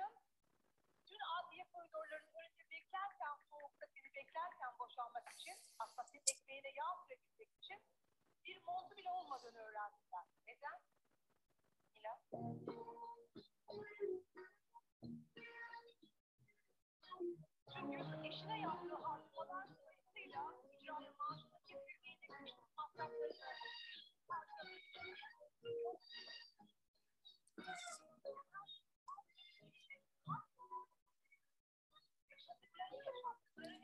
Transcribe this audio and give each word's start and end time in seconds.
taşın 0.00 0.14
dün 1.06 1.20
adliye 1.38 1.64
koridorlarının 1.72 2.34
önünde 2.34 2.70
beklerken 2.70 3.36
soğukta 3.50 3.86
seni 3.94 4.14
beklerken 4.14 4.78
boşanmak 4.78 5.32
için 5.34 5.54
aslında 5.78 6.08
senin 6.08 6.24
ekmeğine 6.34 6.68
yağ 6.68 6.88
sürebilmek 7.02 7.50
için 7.56 7.78
bir 8.44 8.62
montu 8.66 8.96
bile 8.96 9.10
olmadığını 9.10 9.58
öğrendim 9.58 10.06
ben. 10.12 10.26
Neden? 10.46 10.80
Mila? 11.92 12.20
Çünkü 17.72 18.28
eşine 18.28 18.60
yaptığı 18.60 18.94
harcamalar 18.94 19.29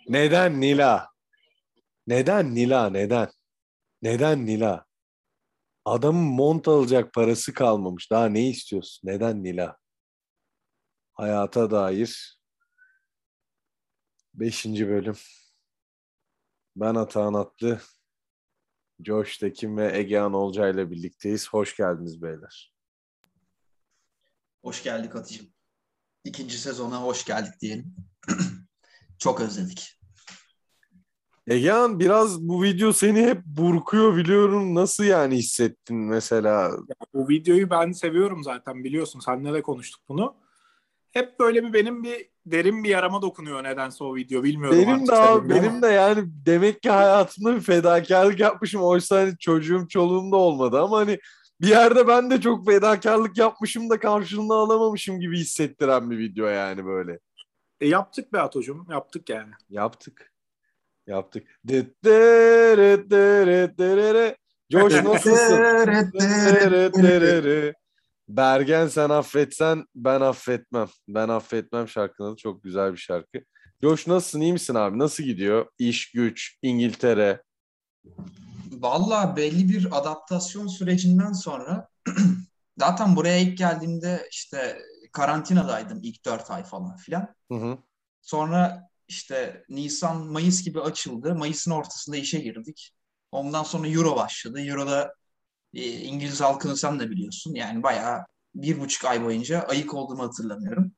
Neden 0.08 0.60
Nila? 0.60 1.08
Neden 2.06 2.54
Nila? 2.54 2.90
Neden? 2.90 3.30
Neden 4.02 4.46
Nila? 4.46 4.86
Adamın 5.84 6.24
mont 6.24 6.68
alacak 6.68 7.12
parası 7.14 7.54
kalmamış. 7.54 8.10
Daha 8.10 8.26
ne 8.26 8.48
istiyorsun? 8.48 9.08
Neden 9.08 9.44
Nila? 9.44 9.76
Hayata 11.12 11.70
dair 11.70 12.38
5. 14.34 14.64
bölüm. 14.66 15.16
Ben 16.76 16.94
Atahan 16.94 17.34
Atlı, 17.34 17.80
Josh 19.04 19.38
Tekin 19.38 19.76
ve 19.76 19.98
Egehan 19.98 20.32
Olcay 20.32 20.70
ile 20.70 20.90
birlikteyiz. 20.90 21.48
Hoş 21.48 21.76
geldiniz 21.76 22.22
beyler. 22.22 22.74
Hoş 24.62 24.82
geldik 24.82 25.16
Atıcığım. 25.16 25.46
İkinci 26.24 26.58
sezona 26.58 27.02
hoş 27.02 27.24
geldik 27.24 27.60
diyelim. 27.60 27.96
Çok 29.18 29.40
özledik. 29.40 29.95
Egehan 31.46 32.00
biraz 32.00 32.48
bu 32.48 32.62
video 32.62 32.92
seni 32.92 33.22
hep 33.22 33.44
burkuyor 33.44 34.16
biliyorum. 34.16 34.74
Nasıl 34.74 35.04
yani 35.04 35.36
hissettin 35.36 35.96
mesela? 35.96 36.50
Ya 36.62 37.06
bu 37.14 37.28
videoyu 37.28 37.70
ben 37.70 37.92
seviyorum 37.92 38.44
zaten 38.44 38.84
biliyorsun. 38.84 39.20
Seninle 39.20 39.52
de 39.52 39.62
konuştuk 39.62 40.02
bunu. 40.08 40.34
Hep 41.12 41.40
böyle 41.40 41.64
bir 41.64 41.72
benim 41.72 42.02
bir 42.04 42.28
derin 42.46 42.84
bir 42.84 42.88
yarama 42.88 43.22
dokunuyor 43.22 43.64
nedense 43.64 44.04
o 44.04 44.14
video. 44.14 44.42
Bilmiyorum 44.42 44.78
Benim 44.78 45.06
de 45.06 45.12
abi, 45.12 45.50
benim 45.50 45.70
ama. 45.70 45.82
de 45.82 45.86
yani 45.86 46.24
demek 46.26 46.82
ki 46.82 46.90
hayatımda 46.90 47.56
bir 47.56 47.60
fedakarlık 47.60 48.40
yapmışım. 48.40 48.82
Oysa 48.82 49.16
hani 49.16 49.38
çocuğum 49.38 49.86
çoluğum 49.88 50.32
da 50.32 50.36
olmadı 50.36 50.80
ama 50.80 50.98
hani 50.98 51.18
bir 51.60 51.68
yerde 51.68 52.08
ben 52.08 52.30
de 52.30 52.40
çok 52.40 52.66
fedakarlık 52.66 53.38
yapmışım 53.38 53.90
da 53.90 53.98
karşılığını 54.00 54.54
alamamışım 54.54 55.20
gibi 55.20 55.38
hissettiren 55.38 56.10
bir 56.10 56.18
video 56.18 56.46
yani 56.46 56.86
böyle. 56.86 57.18
E, 57.80 57.88
yaptık 57.88 58.32
be 58.32 58.40
Atocuğum. 58.40 58.86
Yaptık 58.90 59.30
yani. 59.30 59.50
Yaptık. 59.70 60.32
Yaptık. 61.06 61.46
Josh 64.70 65.02
nasılsın? 65.04 65.58
Bergen 68.28 68.88
sen 68.88 69.10
affetsen 69.10 69.84
ben 69.94 70.20
affetmem. 70.20 70.88
Ben 71.08 71.28
affetmem 71.28 71.88
şarkının 71.88 72.28
adı 72.28 72.36
çok 72.36 72.62
güzel 72.62 72.92
bir 72.92 72.98
şarkı. 72.98 73.38
Josh 73.82 74.06
nasılsın? 74.06 74.40
iyi 74.40 74.52
misin 74.52 74.74
abi? 74.74 74.98
Nasıl 74.98 75.24
gidiyor? 75.24 75.66
İş, 75.78 76.10
güç, 76.12 76.58
İngiltere. 76.62 77.42
Valla 78.70 79.36
belli 79.36 79.68
bir 79.68 79.98
adaptasyon 79.98 80.66
sürecinden 80.66 81.32
sonra 81.32 81.88
zaten 82.78 83.16
buraya 83.16 83.38
ilk 83.38 83.58
geldiğimde 83.58 84.28
işte 84.30 84.78
karantinadaydım 85.12 86.00
ilk 86.02 86.24
dört 86.24 86.50
ay 86.50 86.64
falan 86.64 86.96
filan. 86.96 87.34
Hı 87.52 87.54
hı. 87.54 87.78
Sonra 88.22 88.90
işte 89.08 89.64
Nisan, 89.68 90.26
Mayıs 90.26 90.64
gibi 90.64 90.80
açıldı. 90.80 91.34
Mayıs'ın 91.34 91.70
ortasında 91.70 92.16
işe 92.16 92.38
girdik. 92.38 92.92
Ondan 93.32 93.62
sonra 93.62 93.88
Euro 93.88 94.16
başladı. 94.16 94.60
Euro'da 94.60 95.14
e, 95.74 95.90
İngiliz 95.90 96.40
halkını 96.40 96.76
sen 96.76 97.00
de 97.00 97.10
biliyorsun. 97.10 97.54
Yani 97.54 97.82
bayağı 97.82 98.26
bir 98.54 98.80
buçuk 98.80 99.04
ay 99.04 99.24
boyunca 99.24 99.60
ayık 99.60 99.94
olduğumu 99.94 100.22
hatırlamıyorum. 100.22 100.92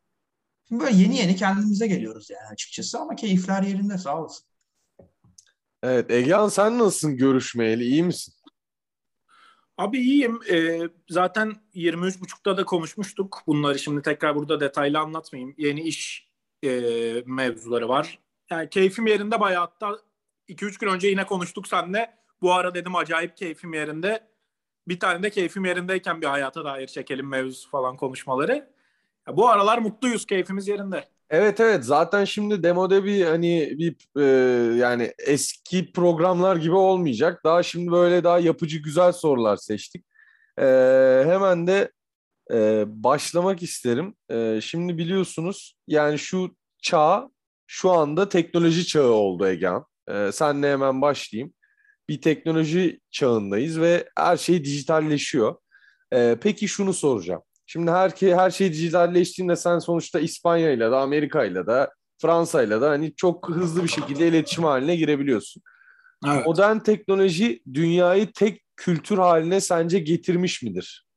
Şimdi 0.69 0.85
böyle 0.85 0.97
yeni 0.97 1.17
yeni 1.17 1.37
kendimize 1.37 1.87
geliyoruz 1.87 2.31
yani 2.31 2.47
açıkçası 2.53 2.99
ama 2.99 3.17
keyifler 3.17 3.63
yerinde 3.63 3.99
sağ 3.99 4.23
olsun. 4.23 4.47
Evet 5.83 6.11
Egehan 6.11 6.49
sen 6.49 6.79
nasılsın 6.79 7.17
görüşmeyeli? 7.17 7.85
iyi 7.85 8.03
misin? 8.03 8.35
Abi 9.79 9.99
iyiyim. 9.99 10.41
E, 10.51 10.81
zaten 11.09 11.55
23.30'da 11.75 12.57
da 12.57 12.65
konuşmuştuk. 12.65 13.43
Bunları 13.47 13.79
şimdi 13.79 14.03
tekrar 14.03 14.37
burada 14.37 14.61
detaylı 14.61 14.99
anlatmayayım. 14.99 15.55
Yeni 15.59 15.81
iş 15.81 16.28
e, 16.63 17.23
mevzuları 17.27 17.89
var. 17.89 18.19
Yani 18.51 18.69
keyfim 18.69 19.07
yerinde 19.07 19.41
bayağı 19.41 19.61
hatta 19.61 19.99
2-3 20.49 20.81
gün 20.81 20.89
önce 20.89 21.09
yine 21.09 21.27
konuştuk 21.27 21.69
seninle. 21.69 22.15
Bu 22.43 22.55
ara 22.55 22.75
dedim 22.75 22.97
acayip 22.97 23.37
keyfim 23.37 23.75
yerinde. 23.75 24.29
Bir 24.89 25.01
tane 25.01 25.23
de 25.23 25.31
keyfim 25.31 25.65
yerindeyken 25.65 26.21
bir 26.21 26.27
hayata 26.27 26.65
dair 26.65 26.87
çekelim 26.87 27.29
mevzusu 27.29 27.71
falan 27.71 27.97
konuşmaları. 27.97 28.71
Ya 29.29 29.37
bu 29.37 29.49
aralar 29.49 29.79
mutluyuz, 29.79 30.27
keyfimiz 30.27 30.69
yerinde. 30.69 31.05
Evet 31.31 31.61
evet 31.61 31.85
zaten 31.85 32.25
şimdi 32.25 32.63
demode 32.63 33.05
bir 33.05 33.27
hani 33.27 33.75
bir 33.79 34.21
e, 34.21 34.25
yani 34.77 35.13
eski 35.27 35.93
programlar 35.93 36.57
gibi 36.57 36.75
olmayacak. 36.75 37.45
Daha 37.45 37.63
şimdi 37.63 37.93
böyle 37.93 38.25
daha 38.25 38.39
yapıcı 38.39 38.79
güzel 38.79 39.13
sorular 39.13 39.57
seçtik. 39.57 40.05
E, 40.59 40.65
hemen 41.27 41.67
de 41.67 41.93
e, 42.53 42.85
başlamak 42.87 43.63
isterim. 43.63 44.15
E, 44.31 44.61
şimdi 44.63 44.99
biliyorsunuz 44.99 45.75
yani 45.87 46.19
şu 46.19 46.57
çağ 46.83 47.31
şu 47.67 47.91
anda 47.91 48.29
teknoloji 48.29 48.87
çağı 48.87 49.11
oldu 49.11 49.47
Egehan. 49.47 49.85
E, 50.09 50.33
senle 50.33 50.73
hemen 50.73 51.03
başlayayım. 51.03 51.53
Bir 52.09 52.21
teknoloji 52.21 53.01
çağındayız 53.11 53.81
ve 53.81 54.09
her 54.17 54.37
şey 54.37 54.65
dijitalleşiyor. 54.65 55.57
E, 56.13 56.37
peki 56.41 56.69
şunu 56.69 56.93
soracağım. 56.93 57.43
Şimdi 57.67 57.91
her, 57.91 58.11
her 58.21 58.51
şey 58.51 58.73
dijitalleştiğinde 58.73 59.57
sen 59.57 59.79
sonuçta 59.79 60.21
İspanya 60.21 60.71
ile 60.71 60.91
de 60.91 60.97
Amerika 60.97 61.45
ile 61.45 61.67
de 61.67 61.91
Fransa 62.23 62.63
ile 62.63 62.81
de 62.81 62.85
hani 62.85 63.15
çok 63.17 63.49
hızlı 63.49 63.83
bir 63.83 63.89
şekilde 63.89 64.29
iletişim 64.29 64.65
haline 64.65 64.97
girebiliyorsun. 64.97 65.63
Evet. 66.27 66.47
Modern 66.47 66.79
teknoloji 66.79 67.63
dünyayı 67.75 68.33
tek 68.33 68.63
kültür 68.77 69.19
haline 69.19 69.61
sence 69.61 69.99
getirmiş 69.99 70.63
midir? 70.63 71.08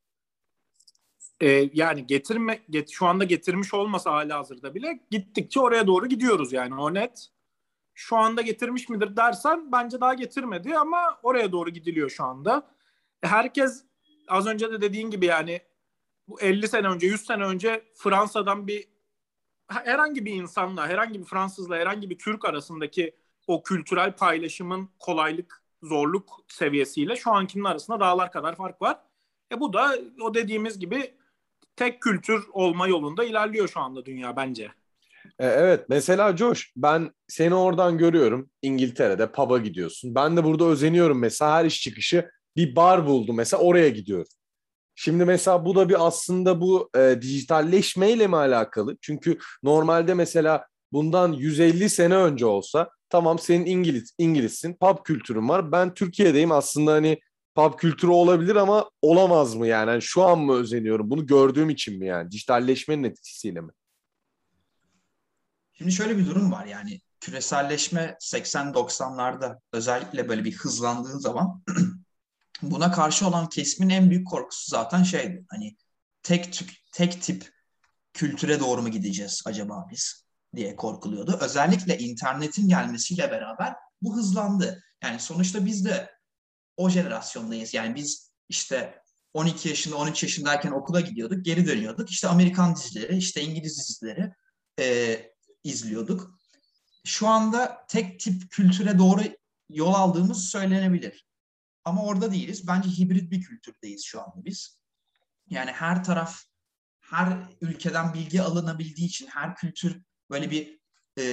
Ee, 1.42 1.70
yani 1.74 2.08
getirme 2.08 2.60
get, 2.70 2.90
şu 2.90 3.06
anda 3.06 3.24
getirmiş 3.24 3.74
olmasa 3.74 4.12
hali 4.12 4.34
hazırda 4.34 4.76
bile 4.76 5.00
gittikçe 5.12 5.60
oraya 5.60 5.88
doğru 5.88 6.08
gidiyoruz 6.08 6.54
yani 6.54 6.76
o 6.76 6.94
net. 6.94 7.28
Şu 7.94 8.18
anda 8.18 8.42
getirmiş 8.42 8.90
midir 8.90 9.18
dersen 9.18 9.72
bence 9.72 10.02
daha 10.02 10.14
getirmedi 10.14 10.78
ama 10.78 11.20
oraya 11.24 11.52
doğru 11.52 11.70
gidiliyor 11.70 12.10
şu 12.10 12.24
anda. 12.24 12.68
E, 13.24 13.28
Herkes 13.28 13.84
az 14.28 14.48
önce 14.48 14.72
de 14.72 14.82
dediğin 14.82 15.12
gibi 15.12 15.26
yani 15.26 15.62
bu 16.28 16.42
50 16.42 16.68
sene 16.68 16.88
önce 16.88 17.08
100 17.08 17.26
sene 17.26 17.44
önce 17.44 17.84
Fransa'dan 17.96 18.68
bir 18.68 18.88
herhangi 19.68 20.26
bir 20.26 20.34
insanla 20.34 20.88
herhangi 20.88 21.20
bir 21.20 21.26
Fransızla 21.26 21.76
herhangi 21.76 22.10
bir 22.10 22.18
Türk 22.18 22.46
arasındaki 22.46 23.16
o 23.48 23.64
kültürel 23.64 24.16
paylaşımın 24.16 24.90
kolaylık 25.00 25.64
zorluk 25.84 26.40
seviyesiyle 26.48 27.16
şu 27.16 27.32
ankinin 27.32 27.64
arasında 27.64 28.00
dağlar 28.00 28.32
kadar 28.32 28.56
fark 28.56 28.82
var. 28.82 29.00
E 29.52 29.60
bu 29.60 29.74
da 29.74 29.96
o 30.22 30.34
dediğimiz 30.34 30.80
gibi 30.80 31.14
tek 31.76 32.02
kültür 32.02 32.44
olma 32.54 32.88
yolunda 32.88 33.24
ilerliyor 33.24 33.68
şu 33.68 33.80
anda 33.80 34.06
dünya 34.06 34.36
bence. 34.36 34.72
E, 35.40 35.48
evet 35.48 35.86
mesela 35.90 36.38
Josh 36.38 36.72
ben 36.76 37.12
seni 37.28 37.56
oradan 37.56 37.98
görüyorum 37.98 38.50
İngiltere'de 38.62 39.32
pub'a 39.32 39.58
gidiyorsun. 39.58 40.16
Ben 40.16 40.38
de 40.38 40.44
burada 40.44 40.66
özeniyorum 40.66 41.20
mesela 41.20 41.52
her 41.52 41.66
iş 41.66 41.82
çıkışı 41.82 42.30
bir 42.56 42.76
bar 42.76 43.06
buldum 43.06 43.36
mesela 43.36 43.64
oraya 43.64 43.90
gidiyorum. 43.90 44.32
Şimdi 44.96 45.26
mesela 45.26 45.66
bu 45.66 45.76
da 45.76 45.90
bir 45.90 46.08
aslında 46.08 46.62
bu 46.62 46.90
e, 46.98 47.22
dijitalleşmeyle 47.22 48.28
mi 48.28 48.38
alakalı? 48.38 48.98
Çünkü 49.02 49.38
normalde 49.64 50.14
mesela 50.14 50.68
bundan 50.92 51.34
150 51.34 51.90
sene 51.90 52.16
önce 52.16 52.46
olsa 52.46 52.90
tamam 53.10 53.40
senin 53.40 53.66
İngiliz 53.66 54.16
İngilizsin, 54.18 54.74
pub 54.74 54.98
kültürün 55.04 55.50
var. 55.50 55.72
Ben 55.72 55.94
Türkiye'deyim 55.94 56.52
aslında 56.52 56.92
hani 56.92 57.20
pub 57.56 57.78
kültürü 57.78 58.12
olabilir 58.12 58.56
ama 58.56 58.90
olamaz 59.02 59.56
mı 59.56 59.68
yani? 59.68 59.90
yani? 59.90 60.02
Şu 60.02 60.24
an 60.24 60.40
mı 60.40 60.54
özeniyorum? 60.54 61.10
Bunu 61.10 61.26
gördüğüm 61.26 61.70
için 61.70 62.00
mi 62.00 62.08
yani? 62.08 62.32
Dijitalleşmenin 62.32 63.04
etkisiyle 63.04 63.62
mi? 63.62 63.72
Şimdi 65.74 65.92
şöyle 65.92 66.18
bir 66.18 66.26
durum 66.26 66.52
var 66.52 66.66
yani 66.66 67.02
küreselleşme 67.20 68.18
80-90'larda 68.22 69.60
özellikle 69.74 70.30
böyle 70.30 70.44
bir 70.44 70.56
hızlandığı 70.56 71.20
zaman 71.20 71.64
buna 72.62 72.92
karşı 72.92 73.28
olan 73.28 73.50
kesimin 73.50 73.90
en 73.90 74.10
büyük 74.10 74.28
korkusu 74.28 74.70
zaten 74.70 75.04
şeydi. 75.04 75.46
Hani 75.50 75.76
tek 76.24 76.54
tük, 76.54 76.74
tek 76.92 77.22
tip 77.22 77.52
kültüre 78.14 78.60
doğru 78.60 78.82
mu 78.82 78.90
gideceğiz 78.90 79.42
acaba 79.46 79.88
biz 79.92 80.26
diye 80.56 80.76
korkuluyordu. 80.76 81.38
Özellikle 81.42 81.98
internetin 81.98 82.68
gelmesiyle 82.68 83.32
beraber 83.32 83.76
bu 84.02 84.16
hızlandı. 84.16 84.84
Yani 85.04 85.20
sonuçta 85.20 85.66
biz 85.66 85.86
de 85.86 86.10
o 86.78 86.90
jenerasyondayız. 86.90 87.74
Yani 87.74 87.96
biz 87.96 88.32
işte 88.50 89.02
12 89.34 89.70
yaşında 89.70 89.96
13 89.96 90.24
yaşındayken 90.24 90.72
okula 90.72 91.02
gidiyorduk 91.02 91.46
geri 91.46 91.68
dönüyorduk. 91.68 92.10
İşte 92.10 92.28
Amerikan 92.28 92.76
dizileri 92.76 93.18
işte 93.18 93.42
İngiliz 93.42 93.90
dizileri 93.90 94.34
e, 94.80 95.18
izliyorduk. 95.64 96.40
Şu 97.06 97.28
anda 97.28 97.86
tek 97.90 98.20
tip 98.20 98.52
kültüre 98.52 99.00
doğru 99.00 99.22
yol 99.70 99.94
aldığımız 99.94 100.50
söylenebilir. 100.50 101.26
Ama 101.86 102.04
orada 102.04 102.32
değiliz. 102.32 102.68
Bence 102.68 102.90
hibrit 102.90 103.32
bir 103.32 103.42
kültürdeyiz 103.42 104.06
şu 104.06 104.22
anda 104.22 104.46
biz. 104.46 104.82
Yani 105.50 105.72
her 105.72 106.04
taraf, 106.04 106.44
her 107.02 107.38
ülkeden 107.62 108.14
bilgi 108.14 108.42
alınabildiği 108.42 109.08
için, 109.08 109.28
her 109.28 109.56
kültür 109.56 110.02
böyle 110.30 110.52
bir 110.52 110.80
e, 111.20 111.24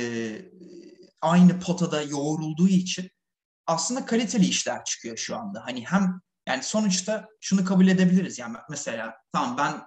aynı 1.23 1.61
potada 1.61 2.03
yoğrulduğu 2.03 2.69
için 2.69 3.11
aslında 3.69 4.07
kaliteli 4.07 4.47
işler 4.47 4.85
çıkıyor 4.85 5.17
şu 5.17 5.37
anda. 5.37 5.67
Hani 5.67 5.87
hem 5.87 6.21
yani 6.49 6.63
sonuçta 6.63 7.29
şunu 7.41 7.65
kabul 7.65 7.89
edebiliriz. 7.89 8.39
Yani 8.39 8.57
mesela 8.71 9.17
tamam 9.33 9.57
ben 9.59 9.83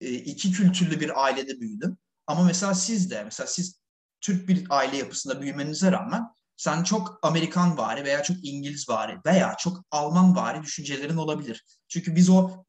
e, 0.00 0.14
iki 0.14 0.52
kültürlü 0.52 1.00
bir 1.00 1.24
ailede 1.24 1.60
büyüdüm. 1.60 1.98
Ama 2.26 2.44
mesela 2.44 2.74
siz 2.74 3.10
de 3.10 3.24
mesela 3.24 3.46
siz 3.46 3.80
Türk 4.20 4.48
bir 4.48 4.66
aile 4.70 4.96
yapısında 4.96 5.40
büyümenize 5.40 5.92
rağmen 5.92 6.22
sen 6.56 6.82
çok 6.82 7.18
Amerikan 7.22 7.78
vari 7.78 8.04
veya 8.04 8.22
çok 8.22 8.36
İngiliz 8.42 8.88
vari 8.88 9.18
veya 9.26 9.56
çok 9.58 9.84
Alman 9.90 10.36
vari 10.36 10.62
düşüncelerin 10.62 11.16
olabilir. 11.16 11.64
Çünkü 11.88 12.16
biz 12.16 12.30
o 12.30 12.64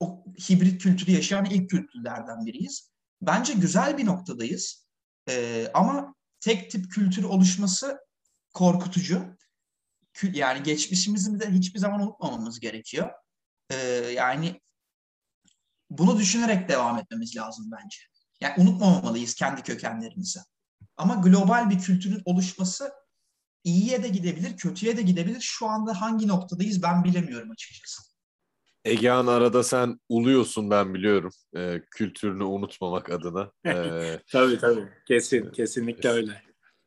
o 0.00 0.24
hibrit 0.50 0.82
kültürü 0.82 1.10
yaşayan 1.10 1.44
ilk 1.44 1.70
kültürlerden 1.70 2.46
biriyiz. 2.46 2.90
Bence 3.22 3.52
güzel 3.52 3.98
bir 3.98 4.06
noktadayız. 4.06 4.86
Ee, 5.28 5.70
ama 5.74 6.14
tek 6.40 6.70
tip 6.70 6.90
kültür 6.90 7.24
oluşması 7.24 7.98
korkutucu. 8.54 9.35
Yani 10.32 10.62
geçmişimizi 10.62 11.40
de 11.40 11.50
hiçbir 11.50 11.78
zaman 11.78 12.00
unutmamamız 12.00 12.60
gerekiyor. 12.60 13.10
Ee, 13.70 13.76
yani 14.14 14.60
bunu 15.90 16.18
düşünerek 16.18 16.68
devam 16.68 16.98
etmemiz 16.98 17.36
lazım 17.36 17.70
bence. 17.72 17.98
Yani 18.40 18.54
unutmamalıyız 18.58 19.34
kendi 19.34 19.62
kökenlerimizi. 19.62 20.40
Ama 20.96 21.14
global 21.14 21.70
bir 21.70 21.78
kültürün 21.78 22.22
oluşması 22.24 22.92
iyiye 23.64 24.02
de 24.02 24.08
gidebilir, 24.08 24.56
kötüye 24.56 24.96
de 24.96 25.02
gidebilir. 25.02 25.40
Şu 25.40 25.66
anda 25.66 26.00
hangi 26.00 26.28
noktadayız 26.28 26.82
ben 26.82 27.04
bilemiyorum 27.04 27.50
açıkçası. 27.50 28.02
Egehan 28.84 29.26
arada 29.26 29.62
sen 29.62 30.00
uluyorsun 30.08 30.70
ben 30.70 30.94
biliyorum. 30.94 31.32
E, 31.56 31.82
kültürünü 31.90 32.44
unutmamak 32.44 33.10
adına. 33.10 33.52
E, 33.66 34.20
tabii 34.32 34.58
tabii. 34.58 34.88
Kesin, 35.08 35.50
kesinlikle 35.50 36.08
öyle. 36.10 36.42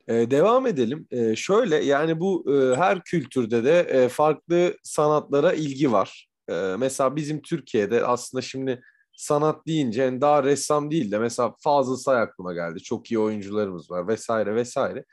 Devam 0.10 0.68
edelim. 0.68 1.08
E, 1.12 1.36
şöyle 1.36 1.76
yani 1.76 2.20
bu 2.20 2.46
e, 2.54 2.76
her 2.76 3.04
kültürde 3.04 3.64
de 3.64 3.80
e, 3.80 4.10
farklı 4.10 4.76
sanatlara 4.84 5.54
ilgi 5.54 5.92
var. 5.92 6.30
E, 6.50 6.54
mesela 6.80 7.16
bizim 7.16 7.42
Türkiye'de 7.42 8.06
aslında 8.06 8.42
şimdi 8.42 8.82
sanat 9.18 9.68
deyince 9.68 10.02
yani 10.02 10.22
daha 10.22 10.44
ressam 10.44 10.92
değil 10.92 11.12
de 11.12 11.20
mesela 11.20 11.56
Fazıl 11.60 11.96
Say 11.98 12.22
aklıma 12.22 12.54
geldi. 12.54 12.80
Çok 12.80 13.12
iyi 13.12 13.20
oyuncularımız 13.20 13.92
var 13.92 14.08
vesaire 14.08 14.56
vesaire. 14.56 15.06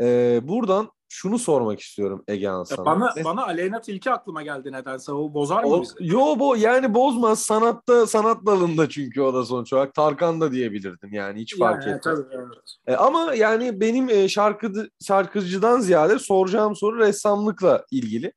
E, 0.00 0.40
buradan 0.42 0.90
şunu 1.08 1.38
sormak 1.38 1.80
istiyorum 1.80 2.24
Egehan 2.28 2.64
sana. 2.64 2.84
Bana, 2.84 3.12
ne? 3.16 3.24
bana 3.24 3.46
Aleyna 3.46 3.80
Tilki 3.80 4.10
aklıma 4.10 4.42
geldi 4.42 4.72
nedense. 4.72 5.12
O 5.12 5.34
bozar 5.34 5.64
mı 5.64 5.70
o, 5.70 5.82
bizi? 5.82 5.94
Yo 6.00 6.38
bu 6.38 6.56
yani 6.56 6.94
bozmaz. 6.94 7.42
Sanatta 7.42 8.06
sanat 8.06 8.46
dalında 8.46 8.88
çünkü 8.88 9.20
o 9.20 9.34
da 9.34 9.44
sonuç 9.44 9.72
olarak. 9.72 9.94
Tarkan 9.94 10.40
da 10.40 10.52
diyebilirdin 10.52 11.12
yani 11.12 11.40
hiç 11.40 11.58
fark 11.58 11.86
yani, 11.86 11.96
etmez. 11.96 12.16
Tabii, 12.16 12.34
evet. 12.34 12.76
E, 12.86 12.96
ama 12.96 13.34
yani 13.34 13.80
benim 13.80 14.08
e, 14.08 14.28
şarkı 14.28 14.88
şarkıcıdan 15.06 15.80
ziyade 15.80 16.18
soracağım 16.18 16.76
soru 16.76 16.98
ressamlıkla 16.98 17.84
ilgili. 17.90 18.32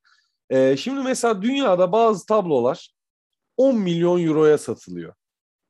E, 0.50 0.78
şimdi 0.78 1.02
mesela 1.02 1.42
dünyada 1.42 1.92
bazı 1.92 2.26
tablolar 2.26 2.90
10 3.58 3.76
milyon 3.76 4.24
euroya 4.26 4.58
satılıyor. 4.58 5.14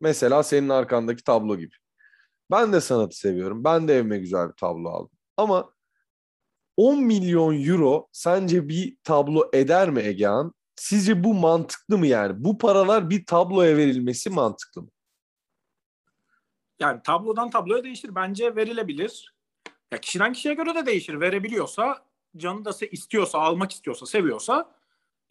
Mesela 0.02 0.44
senin 0.44 0.70
arkandaki 0.70 1.24
tablo 1.24 1.58
gibi. 1.58 1.76
Ben 2.52 2.74
de 2.74 2.82
sanatı 2.82 3.18
seviyorum. 3.18 3.64
Ben 3.64 3.88
de 3.88 3.96
evime 3.96 4.18
güzel 4.18 4.48
bir 4.50 4.54
tablo 4.54 4.90
aldım. 4.90 5.18
Ama 5.38 5.70
10 6.78 7.04
milyon 7.04 7.64
euro 7.64 8.08
sence 8.12 8.70
bir 8.70 8.98
tablo 9.04 9.50
eder 9.54 9.90
mi 9.90 10.02
Egehan? 10.02 10.54
Sizce 10.76 11.24
bu 11.24 11.34
mantıklı 11.34 11.98
mı 11.98 12.08
yani? 12.08 12.44
Bu 12.44 12.58
paralar 12.58 13.10
bir 13.10 13.26
tabloya 13.26 13.78
verilmesi 13.78 14.30
mantıklı 14.30 14.82
mı? 14.82 14.90
Yani 16.80 17.02
tablodan 17.04 17.50
tabloya 17.50 17.84
değişir. 17.84 18.16
Bence 18.16 18.56
verilebilir. 18.56 19.36
Ya 19.92 20.02
kişiden 20.02 20.34
kişiye 20.34 20.54
göre 20.54 20.76
de 20.76 20.86
değişir. 20.86 21.20
Verebiliyorsa, 21.20 22.06
canı 22.38 22.66
da 22.66 22.72
istiyorsa, 22.92 23.40
almak 23.40 23.72
istiyorsa, 23.72 24.06
seviyorsa 24.06 24.76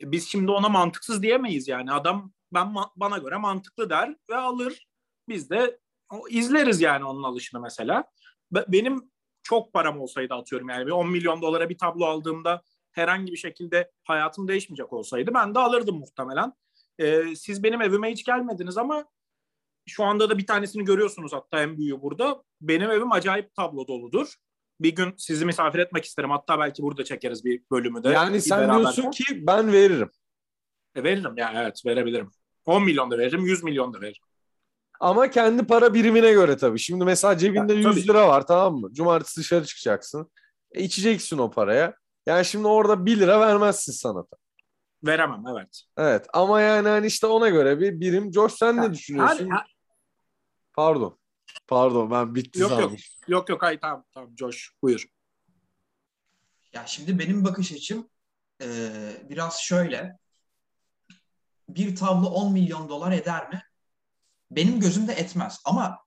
e 0.01 0.13
biz 0.13 0.29
şimdi 0.29 0.51
ona 0.51 0.69
mantıksız 0.69 1.23
diyemeyiz 1.23 1.69
yani. 1.69 1.93
Adam 1.93 2.33
ben 2.53 2.75
bana 2.97 3.19
göre 3.19 3.37
mantıklı 3.37 3.91
der 3.91 4.17
ve 4.31 4.37
alır. 4.37 4.89
Biz 5.29 5.51
de 5.51 5.79
izleriz 6.29 6.81
yani 6.81 7.05
onun 7.05 7.23
alışını 7.23 7.61
mesela. 7.61 8.05
Benim 8.53 9.10
çok 9.43 9.73
param 9.73 10.01
olsaydı 10.01 10.35
atıyorum 10.35 10.69
yani 10.69 10.87
bir 10.87 10.91
10 10.91 11.11
milyon 11.11 11.43
dolara 11.43 11.69
bir 11.69 11.79
tablo 11.79 12.05
aldığımda 12.05 12.63
herhangi 12.93 13.33
bir 13.33 13.37
şekilde 13.37 13.91
hayatım 14.05 14.49
değişmeyecek 14.49 14.93
olsaydı 14.93 15.31
ben 15.35 15.55
de 15.55 15.59
alırdım 15.59 15.99
muhtemelen. 15.99 16.53
Ee, 16.99 17.25
siz 17.37 17.63
benim 17.63 17.83
evime 17.83 18.13
hiç 18.13 18.25
gelmediniz 18.25 18.79
ama 18.79 19.05
şu 19.87 20.05
anda 20.05 20.31
da 20.31 20.39
bir 20.39 20.47
tanesini 20.47 20.85
görüyorsunuz 20.85 21.33
hatta 21.33 21.63
en 21.63 21.79
büyüğü 21.79 22.03
burada. 22.03 22.43
Benim 22.61 22.91
evim 22.91 23.13
acayip 23.13 23.55
tablo 23.55 23.89
doludur. 23.89 24.35
Bir 24.81 24.95
gün 24.95 25.15
sizi 25.17 25.47
misafir 25.47 25.79
etmek 25.79 26.05
isterim. 26.05 26.31
Hatta 26.31 26.59
belki 26.59 26.83
burada 26.83 27.05
çekeriz 27.05 27.45
bir 27.45 27.63
bölümü 27.71 28.05
de. 28.05 28.09
Yani 28.09 28.41
sen 28.41 28.61
beraber. 28.61 28.79
diyorsun 28.79 29.11
ki 29.11 29.47
ben 29.47 29.73
veririm. 29.73 30.11
E, 30.95 31.05
veririm 31.05 31.35
yani 31.37 31.59
evet 31.59 31.83
verebilirim. 31.87 32.31
10 32.67 32.85
milyon 32.85 33.11
da 33.11 33.19
veririm, 33.19 33.47
100 33.47 33.63
milyon 33.63 33.95
da 33.95 34.01
veririm. 34.01 34.23
Ama 35.01 35.31
kendi 35.31 35.67
para 35.67 35.95
birimine 35.95 36.33
göre 36.33 36.57
tabii. 36.57 36.79
Şimdi 36.79 37.05
mesela 37.05 37.39
cebinde 37.39 37.73
ya, 37.73 37.79
100 37.79 37.85
tabii. 37.87 38.09
lira 38.09 38.29
var 38.29 38.47
tamam 38.47 38.75
mı? 38.75 38.89
Cumartesi 38.93 39.41
dışarı 39.41 39.65
çıkacaksın. 39.65 40.31
E, 40.73 40.83
içeceksin 40.83 41.39
o 41.39 41.51
paraya. 41.51 41.95
Yani 42.27 42.45
şimdi 42.45 42.67
orada 42.67 43.07
1 43.07 43.21
lira 43.21 43.41
vermezsin 43.41 43.93
sanata. 43.93 44.37
Veremem 45.03 45.45
evet. 45.53 45.83
Evet 45.97 46.27
ama 46.33 46.61
yani 46.61 46.89
hani 46.89 47.07
işte 47.07 47.27
ona 47.27 47.49
göre 47.49 47.81
bir 47.81 48.01
birim. 48.01 48.33
Josh 48.33 48.53
sen 48.53 48.75
ya, 48.75 48.83
ne 48.83 48.93
düşünüyorsun? 48.93 49.51
Her, 49.51 49.57
her... 49.57 49.75
Pardon. 50.73 51.19
Pardon 51.69 52.11
ben 52.11 52.35
bitti 52.35 52.61
yok, 52.61 52.71
sandım. 52.71 52.91
Yok 52.91 52.99
yok 53.29 53.49
yok 53.49 53.63
hayır 53.63 53.81
tamam 53.81 54.05
tamam 54.15 54.31
Josh 54.39 54.71
buyur. 54.83 55.07
Ya 56.73 56.87
şimdi 56.87 57.19
benim 57.19 57.45
bakış 57.45 57.73
açım 57.73 58.09
e, 58.63 58.67
biraz 59.29 59.59
şöyle. 59.61 60.17
Bir 61.69 61.97
tablo 61.97 62.27
10 62.27 62.53
milyon 62.53 62.89
dolar 62.89 63.13
eder 63.13 63.49
mi? 63.49 63.63
Benim 64.51 64.81
gözümde 64.81 65.13
etmez 65.13 65.59
ama 65.65 65.99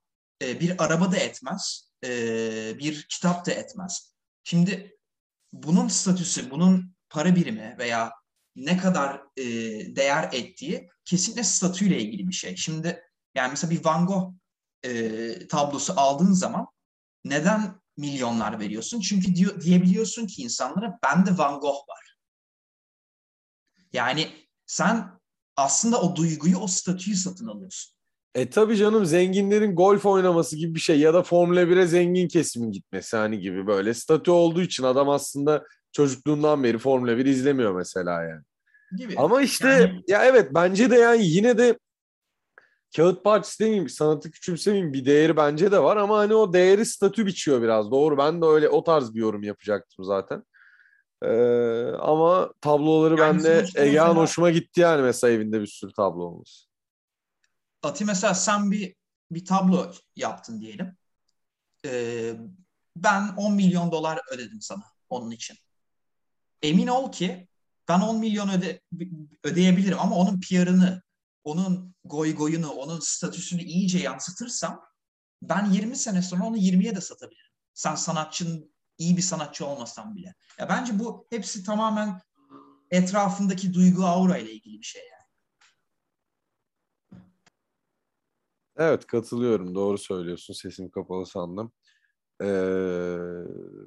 e, 0.42 0.60
bir 0.60 0.84
araba 0.84 1.12
da 1.12 1.16
etmez, 1.16 1.90
e, 2.04 2.08
bir 2.78 3.06
kitap 3.08 3.46
da 3.46 3.52
etmez. 3.52 4.14
Şimdi 4.44 4.98
bunun 5.52 5.88
statüsü, 5.88 6.50
bunun 6.50 6.94
para 7.10 7.36
birimi 7.36 7.76
veya 7.78 8.12
ne 8.56 8.76
kadar 8.76 9.22
e, 9.36 9.44
değer 9.96 10.28
ettiği 10.32 10.90
kesinlikle 11.04 11.44
statüyle 11.44 12.00
ilgili 12.00 12.28
bir 12.28 12.32
şey. 12.32 12.56
Şimdi 12.56 13.02
yani 13.34 13.50
mesela 13.50 13.70
bir 13.70 13.84
Van 13.84 14.06
Gogh 14.06 14.32
e, 14.82 15.46
tablosu 15.46 15.92
aldığın 15.96 16.32
zaman 16.32 16.66
neden 17.24 17.80
milyonlar 17.96 18.60
veriyorsun? 18.60 19.00
Çünkü 19.00 19.34
diyor, 19.34 19.60
diyebiliyorsun 19.60 20.26
ki 20.26 20.42
insanlara 20.42 20.98
bende 21.02 21.38
Van 21.38 21.60
Gogh 21.60 21.88
var. 21.88 22.16
Yani 23.92 24.48
sen 24.66 25.20
aslında 25.56 26.00
o 26.00 26.16
duyguyu, 26.16 26.58
o 26.58 26.66
statüyü 26.66 27.16
satın 27.16 27.46
alıyorsun. 27.46 27.93
E 28.34 28.50
tabii 28.50 28.76
canım 28.76 29.04
zenginlerin 29.04 29.76
golf 29.76 30.06
oynaması 30.06 30.56
gibi 30.56 30.74
bir 30.74 30.80
şey 30.80 31.00
ya 31.00 31.14
da 31.14 31.22
Formula 31.22 31.62
1'e 31.62 31.86
zengin 31.86 32.28
kesimin 32.28 32.72
gitmesi 32.72 33.16
hani 33.16 33.38
gibi 33.38 33.66
böyle 33.66 33.94
statü 33.94 34.30
olduğu 34.30 34.62
için 34.62 34.84
adam 34.84 35.08
aslında 35.08 35.64
çocukluğundan 35.92 36.64
beri 36.64 36.78
Formula 36.78 37.18
1 37.18 37.26
izlemiyor 37.26 37.74
mesela 37.74 38.22
yani. 38.22 38.42
Gibi. 38.96 39.14
Ama 39.16 39.42
işte 39.42 39.68
yani... 39.68 40.02
ya 40.08 40.24
evet 40.24 40.50
bence 40.54 40.90
de 40.90 40.94
yani 40.96 41.26
yine 41.26 41.58
de 41.58 41.78
kağıt 42.96 43.24
parçası 43.24 43.58
demeyeyim 43.58 43.88
sanatı 43.88 44.30
küçümsemeyeyim 44.30 44.92
bir 44.92 45.04
değeri 45.04 45.36
bence 45.36 45.72
de 45.72 45.82
var 45.82 45.96
ama 45.96 46.18
hani 46.18 46.34
o 46.34 46.52
değeri 46.52 46.86
statü 46.86 47.26
biçiyor 47.26 47.62
biraz 47.62 47.90
doğru 47.90 48.18
ben 48.18 48.42
de 48.42 48.46
öyle 48.46 48.68
o 48.68 48.84
tarz 48.84 49.14
bir 49.14 49.20
yorum 49.20 49.42
yapacaktım 49.42 50.04
zaten. 50.04 50.42
Ee, 51.22 51.92
ama 51.98 52.52
tabloları 52.60 53.20
yani 53.20 53.38
bende 53.38 53.64
Egehan 53.76 54.16
hoşuma 54.16 54.50
gitti 54.50 54.80
yani 54.80 55.02
mesela 55.02 55.32
evinde 55.32 55.60
bir 55.60 55.66
sürü 55.66 55.92
tablo 55.92 56.22
olması. 56.22 56.73
Ati 57.84 58.04
mesela 58.04 58.34
sen 58.34 58.70
bir 58.70 58.94
bir 59.30 59.44
tablo 59.44 59.92
yaptın 60.16 60.60
diyelim. 60.60 60.96
Ee, 61.84 62.34
ben 62.96 63.28
10 63.36 63.54
milyon 63.54 63.92
dolar 63.92 64.20
ödedim 64.30 64.60
sana 64.60 64.84
onun 65.08 65.30
için. 65.30 65.56
Emin 66.62 66.86
ol 66.86 67.12
ki 67.12 67.48
ben 67.88 68.00
10 68.00 68.18
milyon 68.18 68.48
öde, 68.48 68.80
ödeyebilirim 69.44 69.98
ama 70.00 70.16
onun 70.16 70.40
PR'ını, 70.40 71.02
onun 71.44 71.94
goy 72.04 72.34
goyunu, 72.34 72.70
onun 72.70 73.00
statüsünü 73.00 73.62
iyice 73.62 73.98
yansıtırsam 73.98 74.84
ben 75.42 75.70
20 75.70 75.96
sene 75.96 76.22
sonra 76.22 76.44
onu 76.44 76.56
20'ye 76.56 76.96
de 76.96 77.00
satabilirim. 77.00 77.52
Sen 77.74 77.94
sanatçının 77.94 78.74
iyi 78.98 79.16
bir 79.16 79.22
sanatçı 79.22 79.66
olmasan 79.66 80.16
bile. 80.16 80.34
Ya 80.58 80.68
bence 80.68 80.98
bu 80.98 81.26
hepsi 81.30 81.64
tamamen 81.64 82.20
etrafındaki 82.90 83.74
duygu 83.74 84.04
aura 84.04 84.38
ile 84.38 84.52
ilgili 84.52 84.78
bir 84.78 84.84
şey 84.84 85.02
yani. 85.02 85.13
Evet 88.76 89.06
katılıyorum. 89.06 89.74
Doğru 89.74 89.98
söylüyorsun. 89.98 90.54
Sesim 90.54 90.90
kapalı 90.90 91.26
sandım. 91.26 91.72
Ee, 92.40 92.46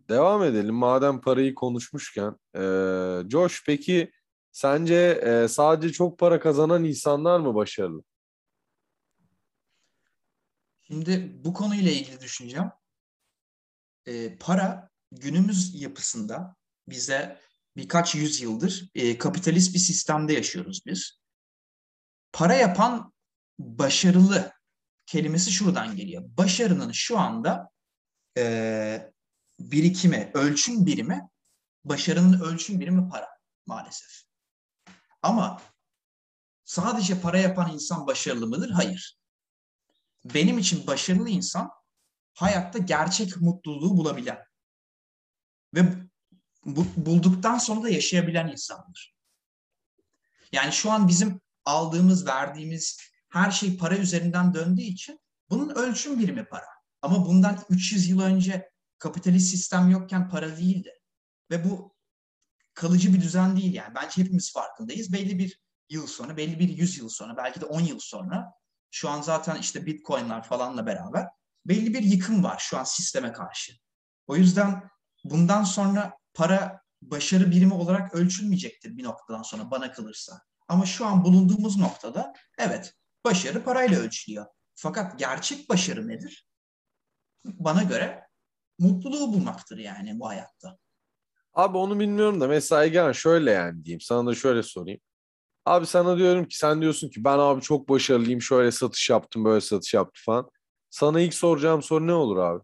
devam 0.10 0.44
edelim. 0.44 0.76
Madem 0.76 1.22
parayı 1.22 1.56
konuşmuşken. 1.56 2.36
Ee, 2.56 3.30
Josh 3.30 3.64
peki 3.66 4.12
sence 4.52 4.96
e, 4.96 5.48
sadece 5.48 5.94
çok 5.94 6.20
para 6.20 6.40
kazanan 6.40 6.84
insanlar 6.84 7.40
mı 7.40 7.56
başarılı? 7.56 8.04
Şimdi 10.84 11.42
bu 11.44 11.54
konuyla 11.54 11.92
ilgili 11.92 12.22
düşüneceğim. 12.22 12.72
Ee, 14.08 14.38
para 14.40 14.90
günümüz 15.12 15.82
yapısında 15.82 16.56
bize 16.90 17.40
birkaç 17.78 18.16
yüzyıldır 18.16 18.90
e, 18.96 19.18
kapitalist 19.18 19.74
bir 19.74 19.80
sistemde 19.80 20.34
yaşıyoruz 20.34 20.82
biz. 20.86 21.20
Para 22.34 22.54
yapan 22.54 23.14
başarılı 23.60 24.57
kelimesi 25.08 25.52
şuradan 25.52 25.96
geliyor. 25.96 26.24
Başarının 26.38 26.92
şu 26.92 27.20
anda 27.20 27.70
e, 28.38 29.12
birikimi, 29.60 30.32
ölçüm 30.34 30.86
birimi, 30.86 31.30
başarının 31.86 32.42
ölçüm 32.42 32.80
birimi 32.80 33.10
para 33.10 33.28
maalesef. 33.66 34.24
Ama 35.22 35.62
sadece 36.66 37.22
para 37.22 37.40
yapan 37.40 37.74
insan 37.74 38.08
başarılı 38.08 38.48
mıdır? 38.48 38.70
Hayır. 38.70 39.20
Benim 40.26 40.58
için 40.58 40.88
başarılı 40.88 41.30
insan 41.30 41.72
hayatta 42.34 42.80
gerçek 42.80 43.38
mutluluğu 43.38 43.98
bulabilen 43.98 44.44
ve 45.74 46.08
bu, 46.66 46.86
bulduktan 46.96 47.58
sonra 47.58 47.84
da 47.84 47.90
yaşayabilen 47.90 48.48
insandır. 48.48 49.16
Yani 50.52 50.74
şu 50.74 50.92
an 50.92 51.08
bizim 51.08 51.42
aldığımız, 51.66 52.28
verdiğimiz 52.28 53.00
her 53.30 53.52
şey 53.52 53.78
para 53.78 53.98
üzerinden 53.98 54.54
döndüğü 54.54 54.82
için 54.82 55.20
bunun 55.50 55.70
ölçüm 55.70 56.20
birimi 56.20 56.46
para. 56.46 56.68
Ama 57.02 57.26
bundan 57.26 57.60
300 57.70 58.10
yıl 58.10 58.22
önce 58.22 58.70
kapitalist 59.00 59.50
sistem 59.50 59.90
yokken 59.90 60.30
para 60.30 60.58
değildi. 60.58 60.94
Ve 61.52 61.70
bu 61.70 61.96
kalıcı 62.74 63.14
bir 63.14 63.22
düzen 63.22 63.58
değil 63.58 63.74
yani. 63.74 63.96
Bence 63.96 64.22
hepimiz 64.22 64.54
farkındayız. 64.54 65.14
Belli 65.14 65.40
bir 65.40 65.62
yıl 65.90 66.08
sonra, 66.08 66.38
belli 66.38 66.60
bir 66.60 66.70
yüz 66.70 66.98
yıl 66.98 67.10
sonra, 67.10 67.38
belki 67.38 67.62
de 67.62 67.66
10 67.66 67.82
yıl 67.82 68.00
sonra 68.00 68.54
şu 68.92 69.10
an 69.10 69.22
zaten 69.22 69.56
işte 69.56 69.86
bitcoinler 69.86 70.44
falanla 70.44 70.86
beraber 70.86 71.28
belli 71.66 71.94
bir 71.94 72.04
yıkım 72.04 72.44
var 72.44 72.58
şu 72.60 72.78
an 72.78 72.84
sisteme 72.84 73.34
karşı. 73.34 73.74
O 74.28 74.36
yüzden 74.36 74.90
bundan 75.24 75.64
sonra 75.64 76.18
para 76.34 76.82
başarı 77.02 77.52
birimi 77.52 77.74
olarak 77.74 78.14
ölçülmeyecektir 78.14 78.98
bir 78.98 79.04
noktadan 79.04 79.44
sonra 79.44 79.72
bana 79.72 79.92
kalırsa. 79.92 80.42
Ama 80.68 80.86
şu 80.86 81.06
an 81.06 81.24
bulunduğumuz 81.24 81.78
noktada 81.78 82.34
evet 82.58 82.94
başarı 83.28 83.64
parayla 83.64 84.00
ölçülüyor. 84.00 84.46
Fakat 84.76 85.20
gerçek 85.20 85.70
başarı 85.70 86.08
nedir? 86.08 86.48
Bana 87.46 87.84
göre 87.84 88.24
mutluluğu 88.80 89.34
bulmaktır 89.34 89.78
yani 89.78 90.20
bu 90.20 90.28
hayatta. 90.28 90.78
Abi 91.54 91.78
onu 91.78 92.00
bilmiyorum 92.00 92.42
da 92.42 92.48
mesela 92.48 92.86
Egehan 92.86 93.12
şöyle 93.12 93.52
yani 93.52 93.86
diyeyim. 93.86 94.02
Sana 94.02 94.30
da 94.30 94.36
şöyle 94.36 94.64
sorayım. 94.64 95.00
Abi 95.66 95.86
sana 95.86 96.18
diyorum 96.18 96.46
ki 96.46 96.58
sen 96.58 96.82
diyorsun 96.82 97.10
ki 97.10 97.24
ben 97.24 97.40
abi 97.40 97.62
çok 97.62 97.90
başarılıyım 97.90 98.42
şöyle 98.42 98.72
satış 98.72 99.10
yaptım 99.10 99.46
böyle 99.46 99.62
satış 99.62 99.94
yaptım 99.94 100.22
falan. 100.26 100.50
Sana 100.90 101.20
ilk 101.22 101.34
soracağım 101.34 101.82
soru 101.84 102.08
ne 102.08 102.14
olur 102.14 102.38
abi? 102.38 102.64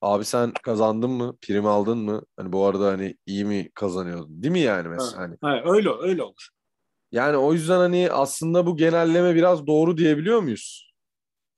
Abi 0.00 0.24
sen 0.24 0.52
kazandın 0.62 1.10
mı? 1.10 1.36
Prim 1.40 1.66
aldın 1.66 1.98
mı? 1.98 2.22
Hani 2.36 2.52
bu 2.52 2.66
arada 2.66 2.86
hani 2.86 3.16
iyi 3.26 3.44
mi 3.44 3.70
kazanıyordun? 3.74 4.42
Değil 4.42 4.52
mi 4.52 4.60
yani 4.60 4.88
mesela? 4.88 5.12
Ha, 5.12 5.22
Hani 5.22 5.36
ha, 5.42 5.62
öyle 5.64 5.88
öyle 6.00 6.22
olur. 6.22 6.48
Yani 7.12 7.36
o 7.36 7.52
yüzden 7.52 7.78
hani 7.78 8.10
aslında 8.10 8.66
bu 8.66 8.76
genelleme 8.76 9.34
biraz 9.34 9.66
doğru 9.66 9.96
diyebiliyor 9.96 10.40
muyuz? 10.40 10.94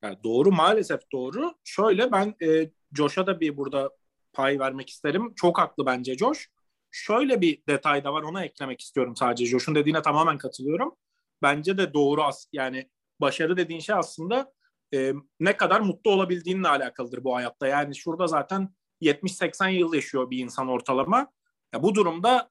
Yani 0.02 0.18
doğru 0.24 0.52
maalesef 0.52 1.00
doğru. 1.12 1.54
Şöyle 1.64 2.12
ben 2.12 2.34
e, 2.42 2.70
Josh'a 2.92 3.26
da 3.26 3.40
bir 3.40 3.56
burada 3.56 3.90
pay 4.32 4.58
vermek 4.58 4.90
isterim. 4.90 5.34
Çok 5.36 5.58
haklı 5.58 5.86
bence 5.86 6.18
Josh. 6.18 6.48
Şöyle 6.90 7.40
bir 7.40 7.62
detay 7.68 8.04
da 8.04 8.12
var 8.12 8.22
ona 8.22 8.44
eklemek 8.44 8.80
istiyorum 8.80 9.16
sadece. 9.16 9.46
Josh'un 9.46 9.74
dediğine 9.74 10.02
tamamen 10.02 10.38
katılıyorum. 10.38 10.96
Bence 11.42 11.78
de 11.78 11.94
doğru 11.94 12.22
as 12.22 12.46
yani 12.52 12.90
başarı 13.20 13.56
dediğin 13.56 13.80
şey 13.80 13.94
aslında 13.94 14.52
e, 14.94 15.12
ne 15.40 15.56
kadar 15.56 15.80
mutlu 15.80 16.10
olabildiğinle 16.10 16.68
alakalıdır 16.68 17.24
bu 17.24 17.36
hayatta. 17.36 17.66
Yani 17.66 17.96
şurada 17.96 18.26
zaten 18.26 18.74
70-80 19.00 19.70
yıl 19.70 19.94
yaşıyor 19.94 20.30
bir 20.30 20.38
insan 20.38 20.68
ortalama. 20.68 21.32
Ya 21.74 21.82
bu 21.82 21.94
durumda 21.94 22.50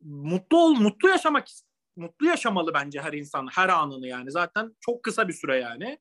mutlu 0.00 0.58
ol, 0.58 0.74
mutlu 0.74 1.08
yaşamak 1.08 1.48
mutlu 1.96 2.26
yaşamalı 2.26 2.74
bence 2.74 3.00
her 3.00 3.12
insan 3.12 3.48
her 3.52 3.68
anını 3.68 4.06
yani. 4.06 4.30
Zaten 4.30 4.76
çok 4.80 5.02
kısa 5.02 5.28
bir 5.28 5.32
süre 5.32 5.58
yani. 5.58 5.98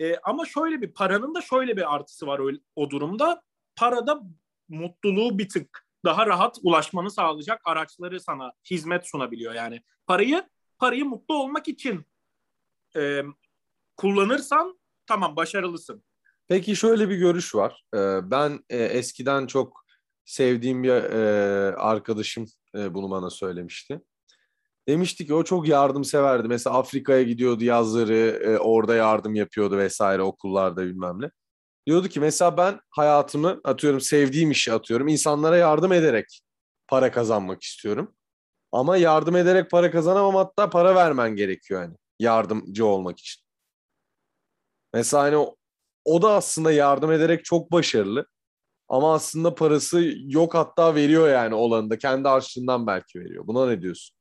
E, 0.00 0.16
ama 0.16 0.46
şöyle 0.46 0.82
bir 0.82 0.92
paranın 0.92 1.34
da 1.34 1.40
şöyle 1.40 1.76
bir 1.76 1.94
artısı 1.94 2.26
var 2.26 2.38
o, 2.38 2.50
o 2.76 2.90
durumda. 2.90 3.42
Parada 3.76 4.20
mutluluğu 4.68 5.38
bir 5.38 5.48
tık 5.48 5.86
daha 6.04 6.26
rahat 6.26 6.58
ulaşmanı 6.62 7.10
sağlayacak 7.10 7.60
araçları 7.64 8.20
sana 8.20 8.52
hizmet 8.70 9.06
sunabiliyor 9.08 9.54
yani. 9.54 9.82
Parayı 10.06 10.48
parayı 10.78 11.04
mutlu 11.04 11.42
olmak 11.42 11.68
için 11.68 12.06
e, 12.96 13.22
kullanırsan 13.96 14.78
tamam 15.06 15.36
başarılısın. 15.36 16.04
Peki 16.48 16.76
şöyle 16.76 17.08
bir 17.08 17.16
görüş 17.16 17.54
var. 17.54 17.84
Ee, 17.94 18.30
ben 18.30 18.64
e, 18.70 18.76
eskiden 18.84 19.46
çok 19.46 19.83
sevdiğim 20.24 20.82
bir 20.82 20.90
e, 20.90 21.76
arkadaşım 21.76 22.46
e, 22.74 22.94
bunu 22.94 23.10
bana 23.10 23.30
söylemişti. 23.30 24.00
Demişti 24.88 25.26
ki 25.26 25.34
o 25.34 25.44
çok 25.44 25.68
yardımseverdi. 25.68 26.48
Mesela 26.48 26.76
Afrika'ya 26.76 27.22
gidiyordu 27.22 27.64
yazları, 27.64 28.14
e, 28.44 28.58
orada 28.58 28.94
yardım 28.94 29.34
yapıyordu 29.34 29.78
vesaire 29.78 30.22
okullarda 30.22 30.82
bilmem 30.86 31.22
ne. 31.22 31.30
Diyordu 31.86 32.08
ki 32.08 32.20
mesela 32.20 32.56
ben 32.56 32.80
hayatımı 32.90 33.60
atıyorum 33.64 34.00
sevdiğim 34.00 34.50
işi 34.50 34.72
atıyorum 34.72 35.08
insanlara 35.08 35.56
yardım 35.56 35.92
ederek 35.92 36.40
para 36.88 37.12
kazanmak 37.12 37.62
istiyorum. 37.62 38.14
Ama 38.72 38.96
yardım 38.96 39.36
ederek 39.36 39.70
para 39.70 39.90
kazanamam 39.90 40.34
hatta 40.34 40.70
para 40.70 40.94
vermen 40.94 41.36
gerekiyor 41.36 41.82
yani 41.82 41.96
yardımcı 42.18 42.86
olmak 42.86 43.18
için. 43.18 43.42
Mesela 44.94 45.22
hani 45.22 45.36
o, 45.36 45.56
o 46.04 46.22
da 46.22 46.32
aslında 46.32 46.72
yardım 46.72 47.12
ederek 47.12 47.44
çok 47.44 47.72
başarılı. 47.72 48.26
Ama 48.94 49.14
aslında 49.14 49.54
parası 49.54 50.12
yok 50.24 50.54
hatta 50.54 50.94
veriyor 50.94 51.28
yani 51.28 51.54
olanında. 51.54 51.98
Kendi 51.98 52.28
harçlığından 52.28 52.86
belki 52.86 53.20
veriyor. 53.20 53.46
Buna 53.46 53.66
ne 53.66 53.82
diyorsun? 53.82 54.16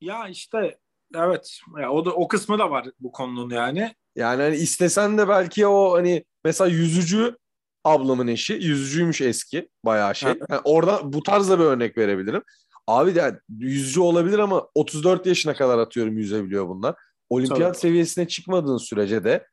Ya 0.00 0.28
işte 0.28 0.78
evet 1.14 1.60
ya 1.80 1.92
o 1.92 2.04
da 2.04 2.10
o 2.10 2.28
kısmı 2.28 2.58
da 2.58 2.70
var 2.70 2.86
bu 3.00 3.12
konunun 3.12 3.50
yani. 3.50 3.94
Yani 4.16 4.42
hani 4.42 4.56
istesen 4.56 5.18
de 5.18 5.28
belki 5.28 5.66
o 5.66 5.94
hani 5.96 6.24
mesela 6.44 6.70
yüzücü 6.70 7.36
ablamın 7.84 8.26
eşi 8.26 8.52
yüzücüymüş 8.52 9.20
eski 9.20 9.68
bayağı 9.84 10.14
şey. 10.14 10.28
Yani 10.28 10.60
orada 10.64 11.12
bu 11.12 11.22
tarzda 11.22 11.58
bir 11.58 11.64
örnek 11.64 11.98
verebilirim. 11.98 12.42
Abi 12.86 13.14
de 13.14 13.18
yani 13.18 13.38
yüzücü 13.58 14.00
olabilir 14.00 14.38
ama 14.38 14.68
34 14.74 15.26
yaşına 15.26 15.54
kadar 15.54 15.78
atıyorum 15.78 16.18
yüzebiliyor 16.18 16.68
bunlar. 16.68 16.94
Olimpiyat 17.28 17.74
Tabii. 17.74 17.80
seviyesine 17.80 18.28
çıkmadığın 18.28 18.76
sürece 18.76 19.24
de 19.24 19.46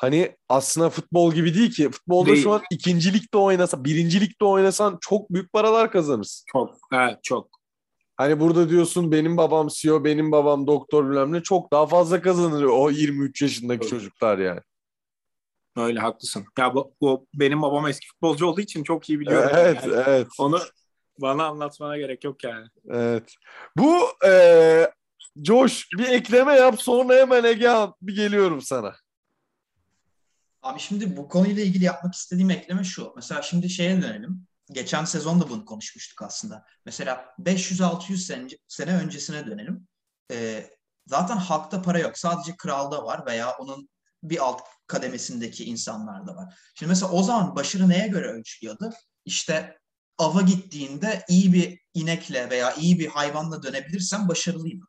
hani 0.00 0.36
aslında 0.48 0.90
futbol 0.90 1.32
gibi 1.32 1.54
değil 1.54 1.70
ki. 1.70 1.90
Futbolda 1.90 2.30
Değil. 2.30 2.42
şu 2.42 2.52
an 2.52 2.62
ikinci 2.70 3.12
ligde 3.12 3.38
oynasan, 3.38 3.84
birinci 3.84 4.20
ligde 4.20 4.44
oynasan 4.44 4.98
çok 5.00 5.30
büyük 5.30 5.52
paralar 5.52 5.92
kazanırsın. 5.92 6.44
Çok 6.52 6.76
evet 6.92 7.18
çok. 7.22 7.48
Hani 8.16 8.40
burada 8.40 8.68
diyorsun 8.68 9.12
benim 9.12 9.36
babam 9.36 9.68
CEO, 9.68 10.04
benim 10.04 10.32
babam 10.32 10.66
doktor 10.66 11.10
bilmem 11.10 11.32
ne 11.32 11.42
çok 11.42 11.72
daha 11.72 11.86
fazla 11.86 12.22
kazanır 12.22 12.64
o 12.64 12.90
23 12.90 13.42
yaşındaki 13.42 13.80
Tabii. 13.80 13.90
çocuklar 13.90 14.38
yani. 14.38 14.60
Öyle 15.76 16.00
haklısın. 16.00 16.44
Ya 16.58 16.74
bu, 16.74 16.94
bu 17.00 17.26
benim 17.34 17.62
babam 17.62 17.86
eski 17.86 18.06
futbolcu 18.06 18.46
olduğu 18.46 18.60
için 18.60 18.84
çok 18.84 19.10
iyi 19.10 19.20
biliyorum. 19.20 19.50
Evet, 19.54 19.82
yani. 19.82 20.02
evet, 20.06 20.26
Onu 20.38 20.58
bana 21.18 21.44
anlatmana 21.46 21.98
gerek 21.98 22.24
yok 22.24 22.44
yani. 22.44 22.66
evet. 22.88 23.34
Bu 23.76 23.94
eee 24.24 24.92
Josh 25.44 25.86
bir 25.98 26.08
ekleme 26.08 26.52
yap 26.52 26.82
sonra 26.82 27.14
hemen 27.14 27.44
Egehan 27.44 27.94
bir 28.02 28.16
geliyorum 28.16 28.60
sana. 28.60 28.94
Abi 30.62 30.80
şimdi 30.80 31.16
bu 31.16 31.28
konuyla 31.28 31.62
ilgili 31.62 31.84
yapmak 31.84 32.14
istediğim 32.14 32.50
ekleme 32.50 32.84
şu. 32.84 33.12
Mesela 33.16 33.42
şimdi 33.42 33.70
şeye 33.70 34.02
dönelim. 34.02 34.46
Geçen 34.72 35.04
sezon 35.04 35.40
da 35.40 35.48
bunu 35.48 35.64
konuşmuştuk 35.64 36.22
aslında. 36.22 36.64
Mesela 36.86 37.34
500-600 37.38 38.16
sene, 38.16 38.48
sene 38.68 38.94
öncesine 38.96 39.46
dönelim. 39.46 39.88
Ee, 40.32 40.70
zaten 41.06 41.36
halkta 41.36 41.82
para 41.82 41.98
yok. 41.98 42.18
Sadece 42.18 42.56
kralda 42.56 43.04
var 43.04 43.26
veya 43.26 43.56
onun 43.56 43.88
bir 44.22 44.44
alt 44.44 44.60
kademesindeki 44.86 45.64
insanlarda 45.64 46.36
var. 46.36 46.54
Şimdi 46.74 46.90
mesela 46.90 47.12
o 47.12 47.22
zaman 47.22 47.56
başarı 47.56 47.88
neye 47.88 48.08
göre 48.08 48.26
ölçülüyordu? 48.26 48.90
İşte 49.24 49.78
ava 50.18 50.42
gittiğinde 50.42 51.24
iyi 51.28 51.52
bir 51.52 51.80
inekle 51.94 52.50
veya 52.50 52.74
iyi 52.74 52.98
bir 52.98 53.06
hayvanla 53.06 53.62
dönebilirsen 53.62 54.28
başarılıyım. 54.28 54.80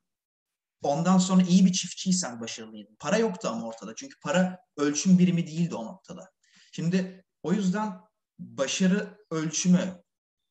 Ondan 0.81 1.17
sonra 1.17 1.41
iyi 1.41 1.65
bir 1.65 1.71
çiftçiysen 1.71 2.41
başarılıydın. 2.41 2.95
Para 2.99 3.17
yoktu 3.17 3.49
ama 3.51 3.67
ortada. 3.67 3.95
Çünkü 3.95 4.19
para 4.19 4.59
ölçüm 4.77 5.19
birimi 5.19 5.47
değildi 5.47 5.75
o 5.75 5.85
noktada. 5.85 6.31
Şimdi 6.71 7.25
o 7.43 7.53
yüzden 7.53 7.99
başarı 8.39 9.17
ölçümü 9.31 10.03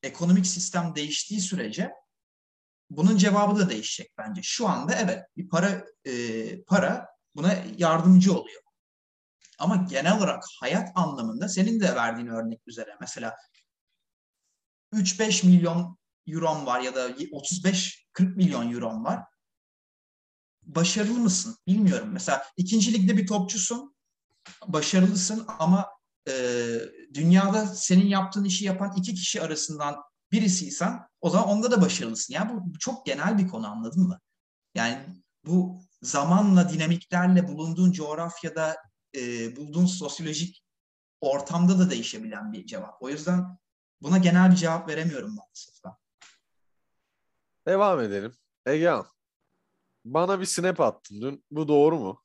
ekonomik 0.03 0.47
sistem 0.47 0.95
değiştiği 0.95 1.41
sürece 1.41 1.91
bunun 2.89 3.17
cevabı 3.17 3.59
da 3.59 3.69
değişecek 3.69 4.11
bence. 4.17 4.41
Şu 4.43 4.67
anda 4.67 4.95
evet 4.95 5.25
bir 5.37 5.49
para 5.49 5.85
e, 6.05 6.63
para 6.63 7.07
buna 7.35 7.53
yardımcı 7.77 8.33
oluyor. 8.33 8.61
Ama 9.59 9.75
genel 9.75 10.17
olarak 10.17 10.43
hayat 10.59 10.89
anlamında 10.95 11.49
senin 11.49 11.79
de 11.79 11.95
verdiğin 11.95 12.27
örnek 12.27 12.61
üzere 12.67 12.97
mesela 12.99 13.35
3-5 14.93 15.45
milyon 15.45 15.97
euron 16.27 16.65
var 16.65 16.79
ya 16.79 16.95
da 16.95 17.09
35-40 17.09 17.95
milyon 18.35 18.71
euron 18.71 19.03
var. 19.03 19.23
Başarılı 20.63 21.19
mısın? 21.19 21.57
Bilmiyorum. 21.67 22.09
Mesela 22.11 22.43
ikinci 22.57 22.93
ligde 22.93 23.17
bir 23.17 23.27
topçusun. 23.27 23.95
Başarılısın 24.67 25.45
ama 25.59 25.89
e, 26.27 26.33
dünyada 27.13 27.65
senin 27.65 28.07
yaptığın 28.07 28.43
işi 28.43 28.65
yapan 28.65 28.93
iki 28.97 29.13
kişi 29.13 29.41
arasından 29.41 29.95
birisiysen 30.31 30.99
o 31.21 31.29
zaman 31.29 31.47
onda 31.47 31.71
da 31.71 31.81
başarılısın. 31.81 32.33
Yani 32.33 32.53
bu, 32.53 32.73
bu 32.73 32.79
çok 32.79 33.05
genel 33.05 33.37
bir 33.37 33.47
konu 33.47 33.67
anladın 33.67 34.07
mı? 34.07 34.19
Yani 34.75 35.23
bu 35.45 35.81
zamanla, 36.01 36.69
dinamiklerle 36.69 37.47
bulunduğun 37.47 37.91
coğrafyada, 37.91 38.75
e, 39.15 39.55
bulduğun 39.55 39.85
sosyolojik 39.85 40.63
ortamda 41.21 41.79
da 41.79 41.89
değişebilen 41.89 42.53
bir 42.53 42.65
cevap. 42.65 43.01
O 43.01 43.09
yüzden 43.09 43.57
buna 44.01 44.17
genel 44.17 44.51
bir 44.51 44.55
cevap 44.55 44.89
veremiyorum 44.89 45.35
maalesef 45.35 45.75
ben. 45.85 45.93
Devam 47.67 48.01
edelim. 48.01 48.33
Egehan. 48.65 49.05
Bana 50.05 50.39
bir 50.39 50.45
snap 50.45 50.79
attın 50.79 51.21
dün. 51.21 51.45
Bu 51.51 51.67
doğru 51.67 51.99
mu? 51.99 52.23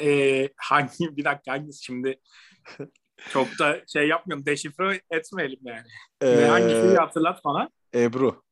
Ee, 0.00 0.48
hangi 0.56 1.16
bir 1.16 1.24
dakika 1.24 1.52
hangisi 1.52 1.84
şimdi 1.84 2.20
çok 3.30 3.48
da 3.58 3.82
şey 3.86 4.08
yapmayalım 4.08 4.46
deşifre 4.46 5.00
etmeyelim 5.10 5.60
yani. 5.64 5.86
Ee, 6.22 6.44
hangisi 6.46 6.96
hatırlat 6.96 7.44
bana. 7.44 7.70
Ebru. 7.94 8.42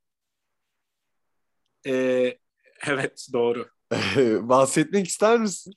Ee, 1.87 2.39
evet 2.87 3.27
doğru. 3.33 3.69
Bahsetmek 4.49 5.07
ister 5.09 5.41
misin? 5.41 5.75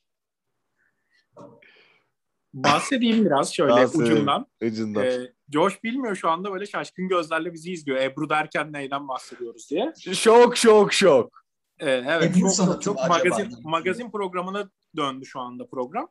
Bahsedeyim 2.54 3.26
biraz 3.26 3.54
şöyle 3.54 3.72
Bahsedeyim. 3.72 4.14
ucundan. 4.14 4.46
Ucundan. 4.64 5.06
Ee, 5.06 5.34
Josh 5.54 5.84
bilmiyor 5.84 6.16
şu 6.16 6.30
anda 6.30 6.52
böyle 6.52 6.66
şaşkın 6.66 7.08
gözlerle 7.08 7.54
bizi 7.54 7.72
izliyor. 7.72 7.98
Ebru 7.98 8.30
derken 8.30 8.74
neyden 8.74 9.08
bahsediyoruz 9.08 9.70
diye. 9.70 9.94
Şok 10.14 10.58
şok 10.58 10.94
şok. 10.94 11.44
Ee, 11.80 11.90
evet 11.90 12.38
Ebru 12.38 12.54
çok, 12.56 12.82
çok 12.82 13.10
magazin, 13.10 13.56
magazin 13.64 14.12
programına 14.12 14.70
döndü 14.96 15.26
şu 15.26 15.40
anda 15.40 15.68
program. 15.68 16.10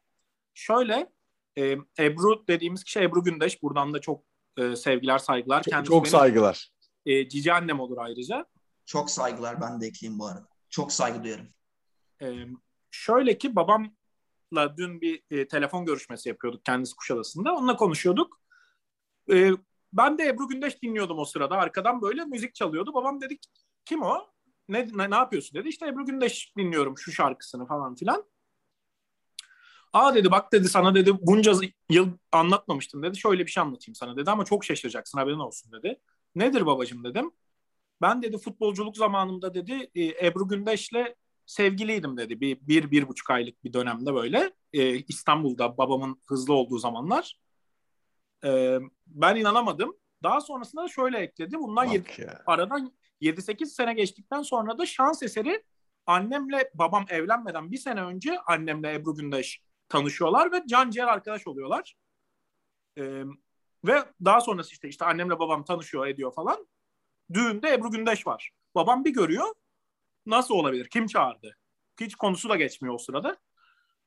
Şöyle 0.54 1.12
e, 1.58 1.76
Ebru 1.98 2.44
dediğimiz 2.48 2.84
kişi 2.84 3.00
Ebru 3.00 3.22
Gündeş. 3.22 3.62
Buradan 3.62 3.94
da 3.94 4.00
çok 4.00 4.24
e, 4.56 4.76
sevgiler 4.76 5.18
saygılar. 5.18 5.62
Çok, 5.62 5.72
Kendisi 5.72 5.88
çok 5.88 6.04
benim, 6.04 6.10
saygılar. 6.10 6.70
E, 7.06 7.28
cici 7.28 7.52
annem 7.52 7.80
olur 7.80 7.98
ayrıca. 7.98 8.46
Çok 8.86 9.10
saygılar 9.10 9.60
ben 9.60 9.80
de 9.80 9.86
ekleyeyim 9.86 10.18
bu 10.18 10.26
arada. 10.26 10.48
Çok 10.70 10.92
saygı 10.92 11.24
duyarım. 11.24 11.48
E, 12.22 12.26
şöyle 12.90 13.38
ki 13.38 13.56
babamla 13.56 14.76
dün 14.76 15.00
bir 15.00 15.22
e, 15.30 15.48
telefon 15.48 15.86
görüşmesi 15.86 16.28
yapıyorduk 16.28 16.64
kendisi 16.64 16.96
Kuşadası'nda. 16.96 17.54
Onunla 17.54 17.76
konuşuyorduk. 17.76 18.37
E, 19.32 19.50
ben 19.92 20.18
de 20.18 20.26
Ebru 20.26 20.48
Gündeş 20.48 20.82
dinliyordum 20.82 21.18
o 21.18 21.24
sırada. 21.24 21.56
Arkadan 21.56 22.02
böyle 22.02 22.24
müzik 22.24 22.54
çalıyordu. 22.54 22.94
Babam 22.94 23.20
dedi 23.20 23.38
kim 23.84 24.02
o? 24.02 24.26
Ne, 24.68 24.88
ne, 24.92 25.10
ne 25.10 25.14
yapıyorsun 25.14 25.60
dedi. 25.60 25.68
İşte 25.68 25.86
Ebru 25.86 26.06
Gündeş 26.06 26.56
dinliyorum 26.56 26.98
şu 26.98 27.12
şarkısını 27.12 27.66
falan 27.66 27.94
filan. 27.94 28.24
Aa 29.92 30.14
dedi 30.14 30.30
bak 30.30 30.52
dedi 30.52 30.68
sana 30.68 30.94
dedi 30.94 31.12
bunca 31.22 31.52
yıl 31.90 32.08
anlatmamıştım 32.32 33.02
dedi. 33.02 33.18
Şöyle 33.18 33.46
bir 33.46 33.50
şey 33.50 33.62
anlatayım 33.62 33.94
sana 33.94 34.16
dedi 34.16 34.30
ama 34.30 34.44
çok 34.44 34.64
şaşıracaksın 34.64 35.18
haberin 35.18 35.38
olsun 35.38 35.72
dedi. 35.72 36.00
Nedir 36.34 36.66
babacığım 36.66 37.04
dedim. 37.04 37.30
Ben 38.02 38.22
dedi 38.22 38.38
futbolculuk 38.38 38.96
zamanımda 38.96 39.54
dedi 39.54 39.90
e, 39.94 40.26
Ebru 40.26 40.48
Gündeş'le 40.48 41.14
sevgiliydim 41.46 42.16
dedi. 42.16 42.40
Bir, 42.40 42.58
bir, 42.60 42.90
bir 42.90 43.08
buçuk 43.08 43.30
aylık 43.30 43.64
bir 43.64 43.72
dönemde 43.72 44.14
böyle 44.14 44.52
e, 44.72 44.98
İstanbul'da 44.98 45.78
babamın 45.78 46.20
hızlı 46.28 46.54
olduğu 46.54 46.78
zamanlar. 46.78 47.38
E, 48.44 48.78
ben 49.06 49.36
inanamadım. 49.36 49.96
Daha 50.22 50.40
sonrasında 50.40 50.82
da 50.82 50.88
şöyle 50.88 51.18
ekledi. 51.18 51.58
Bundan 51.58 51.84
yedi, 51.84 52.10
aradan 52.46 52.92
7-8 53.20 53.66
sene 53.66 53.94
geçtikten 53.94 54.42
sonra 54.42 54.78
da 54.78 54.86
şans 54.86 55.22
eseri 55.22 55.64
annemle 56.06 56.70
babam 56.74 57.06
evlenmeden 57.08 57.72
bir 57.72 57.76
sene 57.76 58.02
önce 58.02 58.38
annemle 58.40 58.94
Ebru 58.94 59.14
Gündeş 59.14 59.62
tanışıyorlar 59.88 60.52
ve 60.52 60.62
can 60.66 60.90
ciğer 60.90 61.06
arkadaş 61.06 61.46
oluyorlar. 61.46 61.96
Ee, 62.98 63.24
ve 63.84 64.04
daha 64.24 64.40
sonrası 64.40 64.72
işte 64.72 64.88
işte 64.88 65.04
annemle 65.04 65.38
babam 65.38 65.64
tanışıyor 65.64 66.06
ediyor 66.06 66.34
falan. 66.34 66.68
Düğünde 67.32 67.72
Ebru 67.74 67.90
Gündeş 67.90 68.26
var. 68.26 68.50
Babam 68.74 69.04
bir 69.04 69.10
görüyor. 69.10 69.54
Nasıl 70.26 70.54
olabilir? 70.54 70.88
Kim 70.88 71.06
çağırdı? 71.06 71.56
Hiç 72.00 72.14
konusu 72.14 72.48
da 72.48 72.56
geçmiyor 72.56 72.94
o 72.94 72.98
sırada. 72.98 73.36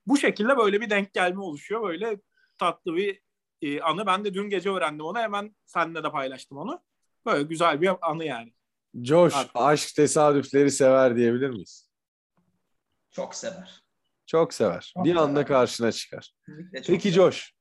Bu 0.08 0.18
şekilde 0.18 0.58
böyle 0.58 0.82
bir 0.82 0.90
denk 0.90 1.14
gelme 1.14 1.42
oluşuyor. 1.42 1.84
Böyle 1.84 2.22
tatlı 2.58 2.96
bir 2.96 3.22
e, 3.62 3.82
anı. 3.82 4.06
Ben 4.06 4.26
de 4.26 4.34
dün 4.34 4.50
gece 4.50 4.70
öğrendim 4.70 5.06
onu. 5.06 5.20
Hemen 5.20 5.56
seninle 5.66 6.04
de 6.04 6.12
paylaştım 6.12 6.58
onu. 6.58 6.84
Böyle 7.26 7.44
güzel 7.44 7.82
bir 7.82 8.10
anı 8.10 8.26
yani. 8.26 8.54
Josh 9.04 9.36
Artık. 9.36 9.52
aşk 9.56 9.96
tesadüfleri 9.96 10.72
sever 10.72 11.16
diyebilir 11.16 11.50
miyiz? 11.50 11.90
Çok 13.12 13.36
sever. 13.36 13.84
Çok 14.26 14.54
sever. 14.54 14.92
Çok 14.96 15.06
bir 15.06 15.10
sever. 15.10 15.22
anda 15.24 15.46
karşına 15.46 15.92
çıkar. 15.92 16.34
Peki 16.74 17.12
sever. 17.12 17.14
Josh, 17.14 17.54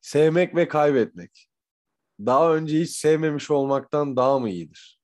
sevmek 0.00 0.56
ve 0.56 0.68
kaybetmek 0.68 1.48
daha 2.20 2.54
önce 2.54 2.80
hiç 2.80 2.90
sevmemiş 2.90 3.50
olmaktan 3.50 4.16
daha 4.16 4.38
mı 4.38 4.50
iyidir? 4.50 5.00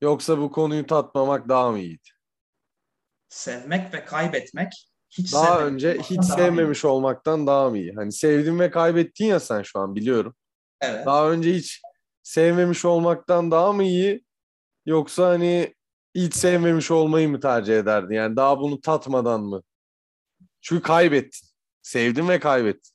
Yoksa 0.00 0.38
bu 0.38 0.50
konuyu 0.50 0.86
tatmamak 0.86 1.48
daha 1.48 1.70
mı 1.70 1.78
iyiydi? 1.78 2.08
Sevmek 3.28 3.94
ve 3.94 4.04
kaybetmek 4.04 4.72
hiç 5.10 5.32
daha 5.32 5.66
önce 5.66 5.98
hiç 5.98 6.24
sevmemiş 6.24 6.84
iyi. 6.84 6.88
olmaktan 6.88 7.46
daha 7.46 7.70
mı 7.70 7.78
iyi? 7.78 7.94
Hani 7.94 8.12
sevdin 8.12 8.58
ve 8.58 8.70
kaybettin 8.70 9.26
ya 9.26 9.40
sen 9.40 9.62
şu 9.62 9.78
an 9.78 9.94
biliyorum. 9.94 10.34
Evet. 10.80 11.06
Daha 11.06 11.30
önce 11.30 11.54
hiç 11.54 11.82
sevmemiş 12.22 12.84
olmaktan 12.84 13.50
daha 13.50 13.72
mı 13.72 13.84
iyi? 13.84 14.24
Yoksa 14.86 15.28
hani 15.28 15.74
hiç 16.14 16.34
sevmemiş 16.34 16.90
olmayı 16.90 17.28
mı 17.28 17.40
tercih 17.40 17.78
ederdin? 17.78 18.14
Yani 18.14 18.36
daha 18.36 18.60
bunu 18.60 18.80
tatmadan 18.80 19.40
mı? 19.40 19.62
Çünkü 20.60 20.82
kaybettin. 20.82 21.48
Sevdin 21.82 22.28
ve 22.28 22.40
kaybettin. 22.40 22.92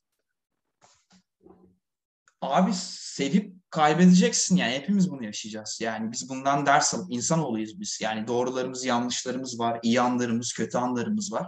Abi 2.42 2.72
sevip 2.74 3.54
kaybedeceksin 3.70 4.56
yani 4.56 4.74
hepimiz 4.74 5.12
bunu 5.12 5.24
yaşayacağız. 5.26 5.80
Yani 5.82 6.12
biz 6.12 6.30
bundan 6.30 6.66
ders 6.66 6.94
alıp 6.94 7.12
insanoğluyuz 7.12 7.80
biz. 7.80 8.00
Yani 8.02 8.28
doğrularımız, 8.28 8.86
yanlışlarımız 8.86 9.60
var, 9.60 9.80
iyi 9.84 10.02
anlarımız, 10.02 10.54
kötü 10.54 10.78
anlarımız 10.78 11.32
var. 11.34 11.48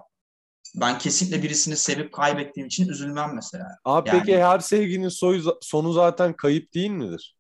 Ben 0.76 0.98
kesinlikle 0.98 1.44
birisini 1.44 1.78
sevip 1.78 2.14
kaybettiğim 2.14 2.68
için 2.68 2.90
üzülmem 2.90 3.36
mesela. 3.36 3.68
Abi 3.86 4.10
yani, 4.10 4.20
peki 4.20 4.44
her 4.44 4.60
sevginin 4.60 5.10
soyu, 5.10 5.58
sonu 5.62 5.94
zaten 5.94 6.34
kayıp 6.34 6.74
değil 6.74 6.90
midir? 6.90 7.38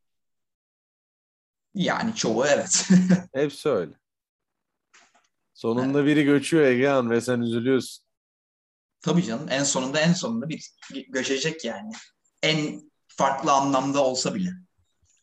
Yani 1.75 2.15
çoğu 2.15 2.45
evet. 2.45 2.89
Hepsi 3.33 3.69
öyle. 3.69 3.93
Sonunda 5.53 5.99
evet. 5.99 6.07
biri 6.07 6.23
göçüyor 6.23 6.65
Egehan 6.65 7.09
ve 7.09 7.21
sen 7.21 7.41
üzülüyorsun. 7.41 8.05
Tabii 9.01 9.23
canım 9.23 9.47
en 9.49 9.63
sonunda 9.63 9.99
en 9.99 10.13
sonunda 10.13 10.49
bir, 10.49 10.71
bir 10.93 11.07
göçecek 11.07 11.65
yani. 11.65 11.91
En 12.43 12.91
farklı 13.07 13.51
anlamda 13.51 14.03
olsa 14.03 14.35
bile. 14.35 14.49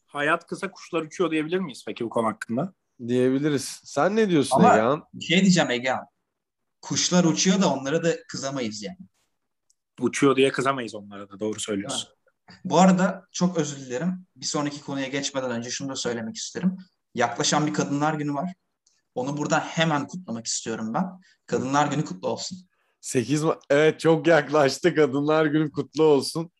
Hayat 0.06 0.46
kısa 0.46 0.70
kuşlar 0.70 1.02
uçuyor 1.02 1.30
diyebilir 1.30 1.58
miyiz 1.58 1.82
peki 1.86 2.04
bu 2.04 2.10
konu 2.10 2.26
hakkında? 2.26 2.74
Diyebiliriz. 3.08 3.80
Sen 3.84 4.16
ne 4.16 4.28
diyorsun 4.28 4.56
Ama 4.56 4.74
Egehan? 4.74 5.04
bir 5.14 5.24
şey 5.24 5.40
diyeceğim 5.40 5.70
Egehan. 5.70 6.06
Kuşlar 6.82 7.24
uçuyor 7.24 7.60
da 7.60 7.72
onlara 7.72 8.04
da 8.04 8.16
kızamayız 8.28 8.82
yani. 8.82 8.98
Uçuyor 10.00 10.36
diye 10.36 10.52
kızamayız 10.52 10.94
onlara 10.94 11.28
da 11.28 11.40
doğru 11.40 11.60
söylüyorsun. 11.60 12.08
Evet. 12.08 12.16
Bu 12.64 12.78
arada 12.78 13.26
çok 13.32 13.58
özür 13.58 13.76
dilerim. 13.86 14.26
Bir 14.36 14.46
sonraki 14.46 14.80
konuya 14.80 15.08
geçmeden 15.08 15.50
önce 15.50 15.70
şunu 15.70 15.88
da 15.88 15.96
söylemek 15.96 16.36
isterim. 16.36 16.76
Yaklaşan 17.14 17.66
bir 17.66 17.74
Kadınlar 17.74 18.14
Günü 18.14 18.34
var. 18.34 18.54
Onu 19.14 19.36
buradan 19.36 19.60
hemen 19.60 20.06
kutlamak 20.06 20.46
istiyorum 20.46 20.94
ben. 20.94 21.04
Kadınlar 21.46 21.86
Günü 21.86 22.04
kutlu 22.04 22.28
olsun. 22.28 22.58
8 23.00 23.42
Ma- 23.42 23.60
Evet 23.70 24.00
çok 24.00 24.26
yaklaştı. 24.26 24.94
Kadınlar 24.94 25.46
Günü 25.46 25.70
kutlu 25.70 26.04
olsun. 26.04 26.50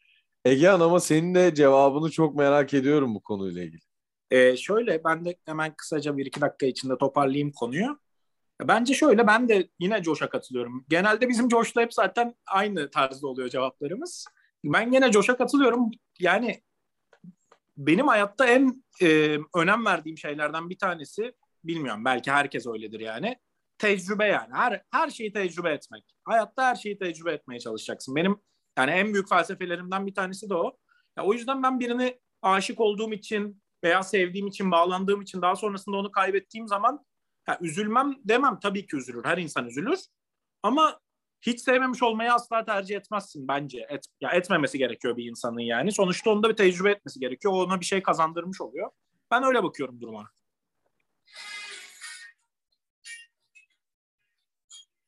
Egehan 0.45 0.81
ama 0.81 1.01
senin 1.01 1.35
de 1.35 1.55
cevabını 1.55 2.11
çok 2.11 2.35
merak 2.35 2.75
ediyorum 2.75 3.15
bu 3.15 3.21
konuyla 3.23 3.63
ilgili. 3.63 3.81
Ee, 4.31 4.57
şöyle 4.57 5.05
ben 5.05 5.25
de 5.25 5.37
hemen 5.47 5.75
kısaca 5.77 6.17
bir 6.17 6.27
iki 6.27 6.41
dakika 6.41 6.67
içinde 6.67 6.99
toparlayayım 6.99 7.53
konuyu. 7.53 7.99
Bence 8.69 8.95
şöyle 8.95 9.27
ben 9.27 9.49
de 9.49 9.69
yine 9.79 10.03
Josh'a 10.03 10.29
katılıyorum. 10.29 10.85
Genelde 10.89 11.29
bizim 11.29 11.51
Josh'la 11.51 11.83
hep 11.83 11.95
zaten 11.95 12.35
aynı 12.47 12.91
tarzda 12.91 13.27
oluyor 13.27 13.49
cevaplarımız. 13.49 14.27
Ben 14.65 14.93
yine 14.93 15.13
Josh'a 15.13 15.37
katılıyorum. 15.37 15.91
Yani 16.21 16.63
benim 17.77 18.09
hayatta 18.09 18.47
en 18.47 18.85
e, 19.03 19.39
önem 19.55 19.87
verdiğim 19.87 20.19
şeylerden 20.19 20.71
bir 20.71 20.79
tanesi 20.79 21.35
bilmiyorum 21.65 22.05
belki 22.05 22.31
herkes 22.31 22.67
öyledir 22.67 23.01
yani. 23.01 23.37
Tecrübe 23.79 24.27
yani. 24.27 24.55
Her 24.55 24.83
her 24.91 25.11
şeyi 25.11 25.33
tecrübe 25.33 25.71
etmek. 25.71 26.05
Hayatta 26.25 26.67
her 26.67 26.75
şeyi 26.75 26.99
tecrübe 26.99 27.33
etmeye 27.33 27.61
çalışacaksın. 27.61 28.17
Benim 28.17 28.41
yani 28.79 28.91
en 28.91 29.13
büyük 29.13 29.29
felsefelerimden 29.29 30.07
bir 30.07 30.15
tanesi 30.15 30.51
de 30.51 30.55
o. 30.55 30.77
Ya, 31.19 31.25
o 31.25 31.33
yüzden 31.33 31.63
ben 31.63 31.81
birini 31.81 32.21
aşık 32.43 32.81
olduğum 32.81 33.13
için 33.13 33.63
veya 33.85 34.03
sevdiğim 34.03 34.47
için, 34.47 34.71
bağlandığım 34.71 35.23
için 35.23 35.43
daha 35.43 35.57
sonrasında 35.57 35.97
onu 35.97 36.11
kaybettiğim 36.11 36.69
zaman 36.69 37.05
ya, 37.49 37.59
üzülmem 37.61 38.17
demem. 38.25 38.61
Tabii 38.61 38.87
ki 38.87 38.97
üzülür. 38.97 39.25
Her 39.25 39.39
insan 39.39 39.67
üzülür. 39.67 39.99
Ama 40.63 41.01
hiç 41.41 41.61
sevmemiş 41.61 42.03
olmayı 42.03 42.33
asla 42.33 42.65
tercih 42.65 42.97
etmezsin 42.97 43.49
bence. 43.49 43.87
Et, 43.89 44.05
ya 44.21 44.31
etmemesi 44.31 44.79
gerekiyor 44.79 45.17
bir 45.17 45.31
insanın 45.31 45.61
yani. 45.61 45.93
Sonuçta 45.93 46.31
onda 46.31 46.49
bir 46.49 46.57
tecrübe 46.57 46.91
etmesi 46.91 47.21
gerekiyor. 47.21 47.55
Ona 47.55 47.81
bir 47.81 47.85
şey 47.85 48.03
kazandırmış 48.03 48.61
oluyor. 48.61 48.91
Ben 49.31 49.43
öyle 49.45 49.63
bakıyorum 49.63 50.01
duruma. 50.01 50.31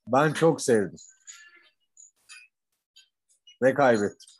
Ben 0.06 0.32
çok 0.32 0.62
sevdim. 0.62 0.98
Ve 3.62 3.74
kaybettim. 3.74 4.30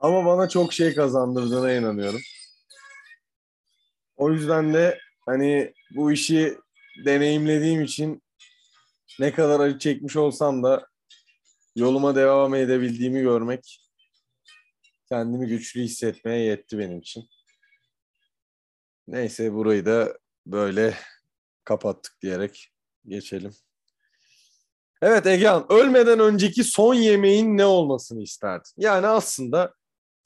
Ama 0.00 0.26
bana 0.26 0.48
çok 0.48 0.72
şey 0.72 0.94
kazandırdığına 0.94 1.72
inanıyorum. 1.72 2.20
O 4.18 4.32
yüzden 4.32 4.74
de 4.74 4.98
hani 5.26 5.74
bu 5.90 6.12
işi 6.12 6.58
deneyimlediğim 7.04 7.82
için 7.82 8.22
ne 9.20 9.32
kadar 9.32 9.60
acı 9.60 9.78
çekmiş 9.78 10.16
olsam 10.16 10.62
da 10.62 10.86
yoluma 11.76 12.14
devam 12.14 12.54
edebildiğimi 12.54 13.20
görmek 13.20 13.80
kendimi 15.08 15.46
güçlü 15.46 15.80
hissetmeye 15.80 16.44
yetti 16.44 16.78
benim 16.78 16.98
için. 16.98 17.24
Neyse 19.08 19.54
burayı 19.54 19.86
da 19.86 20.18
böyle 20.46 20.94
kapattık 21.64 22.22
diyerek 22.22 22.72
geçelim. 23.06 23.54
Evet 25.02 25.26
Egehan, 25.26 25.66
ölmeden 25.72 26.18
önceki 26.18 26.64
son 26.64 26.94
yemeğin 26.94 27.56
ne 27.56 27.64
olmasını 27.64 28.22
isterdin? 28.22 28.72
Yani 28.76 29.06
aslında 29.06 29.74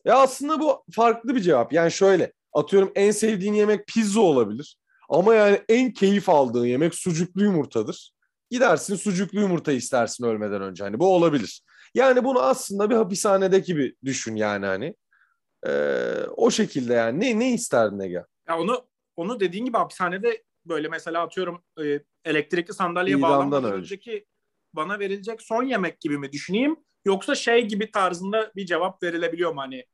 ya 0.05 0.17
aslında 0.19 0.61
bu 0.61 0.85
farklı 0.93 1.35
bir 1.35 1.41
cevap. 1.41 1.73
Yani 1.73 1.93
şöyle, 1.93 2.33
atıyorum 2.53 2.93
en 2.95 3.11
sevdiğin 3.11 3.55
yemek 3.55 3.87
pizza 3.87 4.21
olabilir. 4.21 4.77
Ama 5.09 5.35
yani 5.35 5.61
en 5.69 5.93
keyif 5.93 6.29
aldığın 6.29 6.67
yemek 6.67 6.95
sucuklu 6.95 7.43
yumurtadır. 7.45 8.13
Gidersin 8.51 8.97
sucuklu 8.97 9.41
yumurta 9.41 9.73
istersin 9.73 10.25
ölmeden 10.25 10.63
önce. 10.63 10.85
Hani 10.85 10.99
bu 10.99 11.15
olabilir. 11.15 11.63
Yani 11.95 12.25
bunu 12.25 12.41
aslında 12.41 12.91
bir 12.91 12.95
hapishanedeki 12.95 13.77
bir 13.77 13.95
düşün 14.05 14.37
yani 14.37 14.67
hani. 14.67 14.95
Ee, 15.67 16.25
o 16.37 16.51
şekilde 16.51 16.95
yani. 16.95 17.21
Ne 17.21 17.39
ne 17.39 17.53
isterdin 17.53 18.01
Ege? 18.01 18.25
Ya 18.49 18.59
onu 18.59 18.87
onu 19.17 19.41
dediğin 19.41 19.65
gibi 19.65 19.77
hapishanede 19.77 20.43
böyle 20.67 20.89
mesela 20.89 21.23
atıyorum 21.23 21.63
e, 21.85 22.01
elektrikli 22.25 22.73
sandalyeye 22.73 23.19
İdamdan 23.19 23.39
bağlanmadan 23.39 23.65
önce. 23.65 23.77
önceki 23.77 24.27
bana 24.75 24.99
verilecek 24.99 25.43
son 25.43 25.63
yemek 25.63 26.01
gibi 26.01 26.19
mi 26.19 26.33
düşüneyim? 26.33 26.77
Yoksa 27.05 27.35
şey 27.35 27.67
gibi 27.69 27.91
tarzında 27.91 28.53
bir 28.57 28.67
cevap 28.67 29.03
verilebiliyor 29.03 29.55
mu 29.55 29.61
hani? 29.61 29.85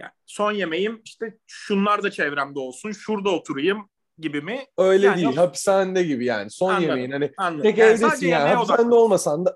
Yani 0.00 0.10
son 0.26 0.52
yemeğim 0.52 1.02
işte 1.04 1.38
şunlar 1.46 2.02
da 2.02 2.10
çevremde 2.10 2.58
olsun, 2.58 2.92
şurada 2.92 3.30
oturayım 3.30 3.90
gibi 4.18 4.40
mi? 4.40 4.64
Öyle 4.78 5.06
Yani 5.06 5.16
değil. 5.16 5.26
yok. 5.26 5.36
Hapishanede 5.36 6.02
gibi 6.02 6.24
yani. 6.24 6.50
Son 6.50 6.68
Anladım. 6.68 6.88
yemeğin 6.88 7.10
hani 7.10 7.32
Anladım. 7.36 7.62
tek 7.62 7.78
Yani 7.78 7.90
evdesin 7.90 8.28
yani. 8.28 8.48
Hapishanede 8.54 8.82
odaklı. 8.82 8.96
olmasan 8.96 9.46
da 9.46 9.54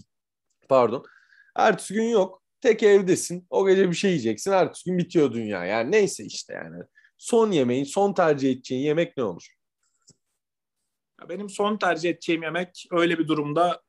pardon. 0.68 1.04
Ertesi 1.56 1.94
gün 1.94 2.08
yok. 2.08 2.42
Tek 2.60 2.82
evdesin. 2.82 3.46
O 3.50 3.66
gece 3.66 3.90
bir 3.90 3.94
şey 3.96 4.10
yiyeceksin. 4.10 4.52
Ertesi 4.52 4.84
gün 4.90 4.98
bitiyor 4.98 5.32
dünya. 5.32 5.64
Yani 5.64 5.90
neyse 5.92 6.24
işte 6.24 6.54
yani. 6.54 6.82
Son 7.18 7.50
yemeğin, 7.50 7.84
son 7.84 8.12
tercih 8.12 8.50
edeceğin 8.52 8.82
yemek 8.82 9.16
ne 9.16 9.24
olur? 9.24 9.46
Ya 11.20 11.28
Benim 11.28 11.50
son 11.50 11.76
tercih 11.76 12.10
edeceğim 12.10 12.42
yemek 12.42 12.86
öyle 12.90 13.18
bir 13.18 13.28
durumda 13.28 13.82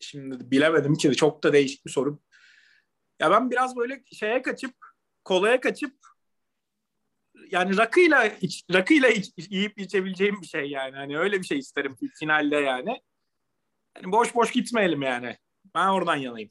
şimdi 0.00 0.50
bilemedim 0.50 0.94
ki 0.94 1.16
çok 1.16 1.42
da 1.42 1.52
değişik 1.52 1.86
bir 1.86 1.90
soru. 1.90 2.18
Ya 3.20 3.30
ben 3.30 3.50
biraz 3.50 3.76
böyle 3.76 4.02
şeye 4.12 4.42
kaçıp 4.42 4.74
kolaya 5.24 5.60
kaçıp 5.60 5.94
yani 7.50 7.76
rakıyla 7.76 8.24
iç, 8.26 8.64
rakıyla 8.74 9.08
iç, 9.08 9.32
yiyip 9.50 9.78
içebileceğim 9.78 10.42
bir 10.42 10.46
şey 10.46 10.70
yani. 10.70 10.96
Hani 10.96 11.18
öyle 11.18 11.40
bir 11.40 11.46
şey 11.46 11.58
isterim 11.58 11.96
finalde 12.18 12.56
yani. 12.56 13.00
Yani 13.96 14.12
boş 14.12 14.34
boş 14.34 14.50
gitmeyelim 14.52 15.02
yani. 15.02 15.36
Ben 15.74 15.88
oradan 15.88 16.16
yanayım. 16.16 16.50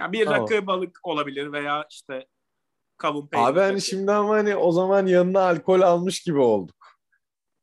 Ya 0.00 0.12
bir 0.12 0.24
Tamam. 0.24 0.42
rakı 0.42 0.66
balık 0.66 1.00
olabilir 1.02 1.52
veya 1.52 1.86
işte 1.90 2.26
kavun 2.96 3.28
peynir. 3.28 3.46
Abi 3.46 3.60
hani 3.60 3.82
şimdi 3.82 4.12
ama 4.12 4.34
hani 4.34 4.56
o 4.56 4.72
zaman 4.72 5.06
yanına 5.06 5.40
alkol 5.40 5.80
almış 5.80 6.22
gibi 6.22 6.38
olduk. 6.38 6.76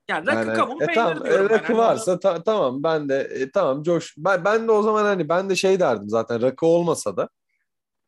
yani 0.09 0.27
rakı 0.27 0.47
Yani, 0.47 0.57
kavun 0.57 0.81
e, 0.81 0.85
peynir 0.85 0.95
tamam, 0.95 1.17
e, 1.17 1.29
diyorum. 1.29 1.49
ben. 1.49 1.55
rakı 1.55 1.63
Hani 1.63 1.77
varsa 1.77 2.19
ta- 2.19 2.43
tamam 2.43 2.83
ben 2.83 3.09
de 3.09 3.15
e, 3.15 3.51
tamam 3.51 3.83
coş. 3.83 4.13
Ben, 4.17 4.45
ben 4.45 4.67
de 4.67 4.71
o 4.71 4.81
zaman 4.81 5.03
hani 5.03 5.29
ben 5.29 5.49
de 5.49 5.55
şey 5.55 5.79
derdim 5.79 6.09
zaten 6.09 6.41
rakı 6.41 6.65
olmasa 6.65 7.17
da 7.17 7.29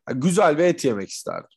güzel 0.06 0.58
bir 0.58 0.64
et 0.64 0.84
yemek 0.84 1.08
isterdim. 1.08 1.48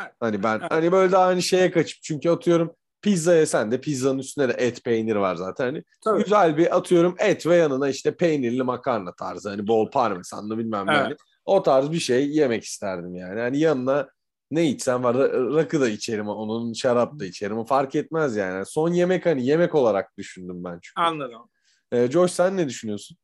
Evet. 0.00 0.12
Hani 0.20 0.42
ben 0.42 0.58
Evet. 0.60 0.70
hani 0.72 0.92
böyle 0.92 1.12
daha 1.12 1.26
hani 1.26 1.42
şeye 1.42 1.70
kaçıp 1.70 2.02
çünkü 2.02 2.30
atıyorum 2.30 2.74
pizza 3.02 3.34
yesen 3.34 3.72
de 3.72 3.80
pizzanın 3.80 4.18
üstünde 4.18 4.48
de 4.48 4.52
et 4.52 4.84
peynir 4.84 5.16
var 5.16 5.36
zaten. 5.36 5.64
Hani 5.64 5.82
Tabii. 6.04 6.22
güzel 6.24 6.56
bir 6.56 6.76
atıyorum 6.76 7.14
et 7.18 7.46
ve 7.46 7.56
yanına 7.56 7.88
işte 7.88 8.16
peynirli 8.16 8.62
makarna 8.62 9.14
tarzı 9.14 9.48
hani 9.50 9.66
bol 9.66 9.90
parmesanlı 9.90 10.58
bilmem 10.58 10.86
ne. 10.86 10.92
Evet. 10.92 11.02
hani. 11.04 11.16
O 11.44 11.62
tarz 11.62 11.90
bir 11.90 11.98
şey 11.98 12.30
yemek 12.30 12.64
isterdim 12.64 13.14
yani. 13.14 13.40
Hani 13.40 13.58
yanına 13.58 14.08
ne 14.50 14.68
içsem 14.68 15.04
var 15.04 15.14
ra- 15.14 15.54
rakı 15.56 15.80
da 15.80 15.88
içerim 15.88 16.28
onun 16.28 16.72
şarap 16.72 17.18
da 17.18 17.24
içerim 17.24 17.64
fark 17.64 17.94
etmez 17.94 18.36
yani. 18.36 18.66
Son 18.66 18.92
yemek 18.92 19.26
hani 19.26 19.46
yemek 19.46 19.74
olarak 19.74 20.18
düşündüm 20.18 20.64
ben 20.64 20.78
çünkü. 20.82 21.00
Anladım. 21.00 21.50
Ee, 21.92 22.10
Josh 22.10 22.32
sen 22.32 22.56
ne 22.56 22.68
düşünüyorsun? 22.68 23.16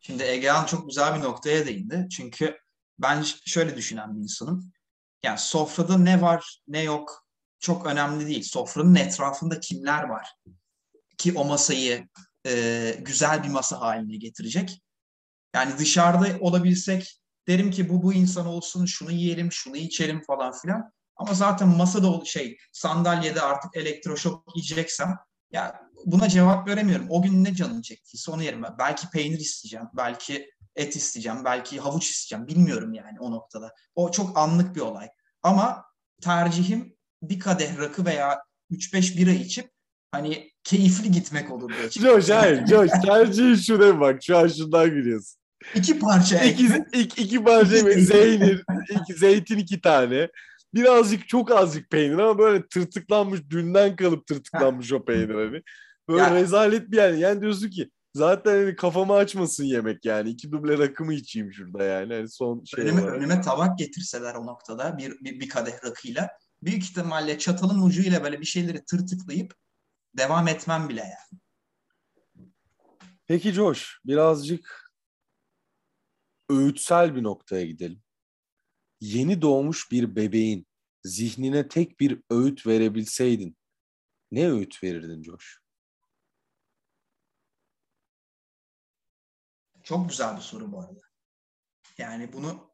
Şimdi 0.00 0.22
Egehan 0.22 0.66
çok 0.66 0.88
güzel 0.88 1.16
bir 1.18 1.20
noktaya 1.24 1.66
değindi. 1.66 2.06
Çünkü 2.16 2.58
ben 3.02 3.24
şöyle 3.46 3.76
düşünen 3.76 4.14
bir 4.16 4.20
insanım. 4.20 4.72
Yani 5.22 5.38
sofrada 5.38 5.98
ne 5.98 6.22
var 6.22 6.60
ne 6.68 6.82
yok 6.82 7.26
çok 7.58 7.86
önemli 7.86 8.26
değil. 8.26 8.42
Sofranın 8.42 8.94
etrafında 8.94 9.60
kimler 9.60 10.02
var 10.02 10.34
ki 11.18 11.32
o 11.36 11.44
masayı 11.44 12.08
e, 12.46 12.96
güzel 13.00 13.44
bir 13.44 13.48
masa 13.48 13.80
haline 13.80 14.16
getirecek. 14.16 14.82
Yani 15.54 15.78
dışarıda 15.78 16.38
olabilsek 16.40 17.20
derim 17.48 17.70
ki 17.70 17.88
bu 17.88 18.02
bu 18.02 18.12
insan 18.12 18.46
olsun, 18.46 18.86
şunu 18.86 19.10
yiyelim, 19.10 19.52
şunu 19.52 19.76
içelim 19.76 20.22
falan 20.22 20.52
filan. 20.52 20.92
Ama 21.16 21.34
zaten 21.34 21.68
masada 21.68 22.24
şey 22.24 22.58
sandalyede 22.72 23.40
artık 23.40 23.76
elektroşok 23.76 24.56
yiyeceksem 24.56 25.16
ya 25.52 25.80
buna 26.06 26.28
cevap 26.28 26.68
veremiyorum. 26.68 27.06
O 27.10 27.22
gün 27.22 27.44
ne 27.44 27.54
canım 27.54 27.82
çektiyse 27.82 28.30
onu 28.30 28.42
yerim. 28.42 28.64
Belki 28.78 29.10
peynir 29.10 29.38
isteyeceğim, 29.38 29.86
belki 29.96 30.50
et 30.76 30.96
isteyeceğim, 30.96 31.44
belki 31.44 31.80
havuç 31.80 32.10
isteyeceğim. 32.10 32.48
Bilmiyorum 32.48 32.94
yani 32.94 33.20
o 33.20 33.30
noktada. 33.30 33.74
O 33.94 34.10
çok 34.10 34.38
anlık 34.38 34.76
bir 34.76 34.80
olay. 34.80 35.08
Ama 35.42 35.84
tercihim 36.22 36.96
bir 37.22 37.40
kadeh 37.40 37.78
rakı 37.78 38.04
veya 38.04 38.42
3-5 38.70 39.16
bira 39.16 39.30
içip 39.30 39.70
hani 40.12 40.50
keyifli 40.64 41.10
gitmek 41.10 41.50
olurdu. 41.50 41.72
Josh 41.90 42.30
hayır 42.30 42.66
Josh 42.66 42.90
tercihin 43.04 43.54
şuna 43.54 44.00
bak 44.00 44.22
şu 44.22 44.38
an 44.38 44.48
şundan 44.48 44.90
gülüyorsun. 44.90 45.40
İki 45.74 45.98
parça 45.98 46.44
İki, 46.44 46.84
iki, 46.92 47.22
iki 47.22 47.44
parça 47.44 47.76
zeynir, 48.00 48.64
iki, 48.90 49.14
zeytin 49.14 49.58
iki 49.58 49.80
tane. 49.80 50.28
Birazcık 50.74 51.28
çok 51.28 51.50
azıcık 51.50 51.90
peynir 51.90 52.18
ama 52.18 52.38
böyle 52.38 52.66
tırtıklanmış 52.66 53.40
dünden 53.50 53.96
kalıp 53.96 54.26
tırtıklanmış 54.26 54.92
o 54.92 55.04
peynir 55.04 55.34
hani. 55.34 55.62
Böyle 56.08 56.22
Ya- 56.22 56.34
rezalet 56.34 56.90
bir 56.90 56.96
yer. 56.96 57.12
Yani 57.12 57.40
diyorsun 57.40 57.70
ki 57.70 57.90
zaten 58.14 58.50
hani 58.50 58.76
kafamı 58.76 59.12
açmasın 59.14 59.64
yemek 59.64 60.04
yani. 60.04 60.30
İki 60.30 60.52
duble 60.52 60.78
rakımı 60.78 61.14
içeyim 61.14 61.52
şurada 61.52 61.84
yani. 61.84 62.14
Hani 62.14 62.28
son 62.28 62.64
şey 62.64 62.84
önüme, 62.84 63.02
olarak. 63.02 63.16
önüme 63.16 63.40
tabak 63.40 63.78
getirseler 63.78 64.34
o 64.34 64.46
noktada 64.46 64.98
bir, 64.98 65.10
bir, 65.20 65.40
bir 65.40 65.48
kadeh 65.48 65.84
rakıyla 65.84 66.30
büyük 66.62 66.82
ihtimalle 66.82 67.38
çatalın 67.38 67.82
ucuyla 67.82 68.24
böyle 68.24 68.40
bir 68.40 68.46
şeyleri 68.46 68.84
tırtıklayıp 68.84 69.54
devam 70.16 70.48
etmem 70.48 70.88
bile 70.88 71.00
yani. 71.00 71.40
Peki 73.26 73.52
Josh 73.52 74.00
birazcık 74.04 74.92
öğütsel 76.50 77.16
bir 77.16 77.22
noktaya 77.22 77.66
gidelim. 77.66 78.02
Yeni 79.00 79.42
doğmuş 79.42 79.90
bir 79.92 80.16
bebeğin 80.16 80.66
zihnine 81.04 81.68
tek 81.68 82.00
bir 82.00 82.22
öğüt 82.30 82.66
verebilseydin 82.66 83.56
ne 84.32 84.50
öğüt 84.50 84.82
verirdin 84.82 85.22
Josh? 85.22 85.59
Çok 89.90 90.08
güzel 90.08 90.36
bir 90.36 90.40
soru 90.40 90.72
bu 90.72 90.80
arada. 90.80 91.00
Yani 91.98 92.32
bunu 92.32 92.70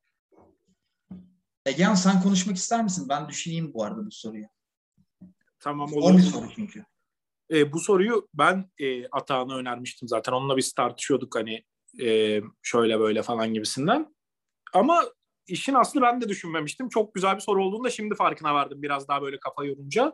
Egehan 1.66 1.94
sen 1.94 2.22
konuşmak 2.22 2.56
ister 2.56 2.84
misin? 2.84 3.08
Ben 3.08 3.28
düşüneyim 3.28 3.74
bu 3.74 3.84
arada 3.84 4.06
bu 4.06 4.10
soruyu. 4.10 4.46
Tamam 5.60 5.88
Zor 5.88 6.02
olur. 6.02 6.18
bir 6.18 6.22
soru 6.22 6.50
çünkü. 6.54 6.84
E, 7.50 7.72
bu 7.72 7.80
soruyu 7.80 8.28
ben 8.34 8.70
e, 8.78 9.08
Atağan'a 9.08 9.56
önermiştim 9.56 10.08
zaten. 10.08 10.32
Onunla 10.32 10.56
biz 10.56 10.72
tartışıyorduk 10.72 11.36
hani 11.36 11.64
e, 12.02 12.40
şöyle 12.62 13.00
böyle 13.00 13.22
falan 13.22 13.54
gibisinden. 13.54 14.14
Ama 14.72 15.04
işin 15.46 15.74
aslı 15.74 16.02
ben 16.02 16.20
de 16.20 16.28
düşünmemiştim. 16.28 16.88
Çok 16.88 17.14
güzel 17.14 17.34
bir 17.34 17.40
soru 17.40 17.64
olduğunu 17.64 17.84
da 17.84 17.90
şimdi 17.90 18.14
farkına 18.14 18.54
vardım 18.54 18.82
biraz 18.82 19.08
daha 19.08 19.22
böyle 19.22 19.40
kafa 19.40 19.64
yorunca. 19.64 20.12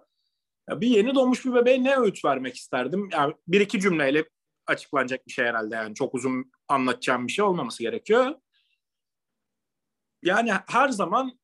Ya 0.71 0.81
bir 0.81 0.89
yeni 0.89 1.15
doğmuş 1.15 1.45
bir 1.45 1.55
bebeğe 1.55 1.85
ne 1.85 1.97
öğüt 1.97 2.25
vermek 2.25 2.57
isterdim? 2.57 3.09
Yani 3.13 3.35
bir 3.49 3.61
iki 3.61 3.81
cümleyle 3.81 4.25
açıklanacak 4.67 5.27
bir 5.27 5.33
şey 5.33 5.45
herhalde 5.45 5.75
yani. 5.75 5.95
Çok 5.95 6.15
uzun 6.15 6.53
anlatacağım 6.69 7.27
bir 7.27 7.33
şey 7.33 7.45
olmaması 7.45 7.83
gerekiyor. 7.83 8.35
Yani 10.23 10.53
her 10.69 10.89
zaman 10.89 11.39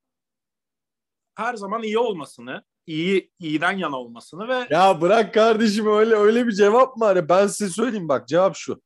her 1.35 1.55
zaman 1.55 1.83
iyi 1.83 1.99
olmasını, 1.99 2.65
iyi 2.87 3.33
iyiden 3.39 3.73
yana 3.73 3.97
olmasını 3.97 4.49
ve 4.49 4.67
Ya 4.71 5.01
bırak 5.01 5.35
kardeşim 5.35 5.87
öyle 5.87 6.15
öyle 6.15 6.47
bir 6.47 6.53
cevap 6.53 6.97
mı 6.97 7.05
var? 7.05 7.29
Ben 7.29 7.47
size 7.47 7.71
söyleyeyim 7.71 8.09
bak 8.09 8.29
cevap 8.29 8.57
şu. 8.57 8.83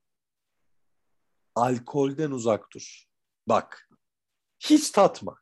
Alkolden 1.55 2.31
uzak 2.31 2.73
dur. 2.75 3.05
Bak. 3.49 3.89
Hiç 4.59 4.91
tatma. 4.91 5.37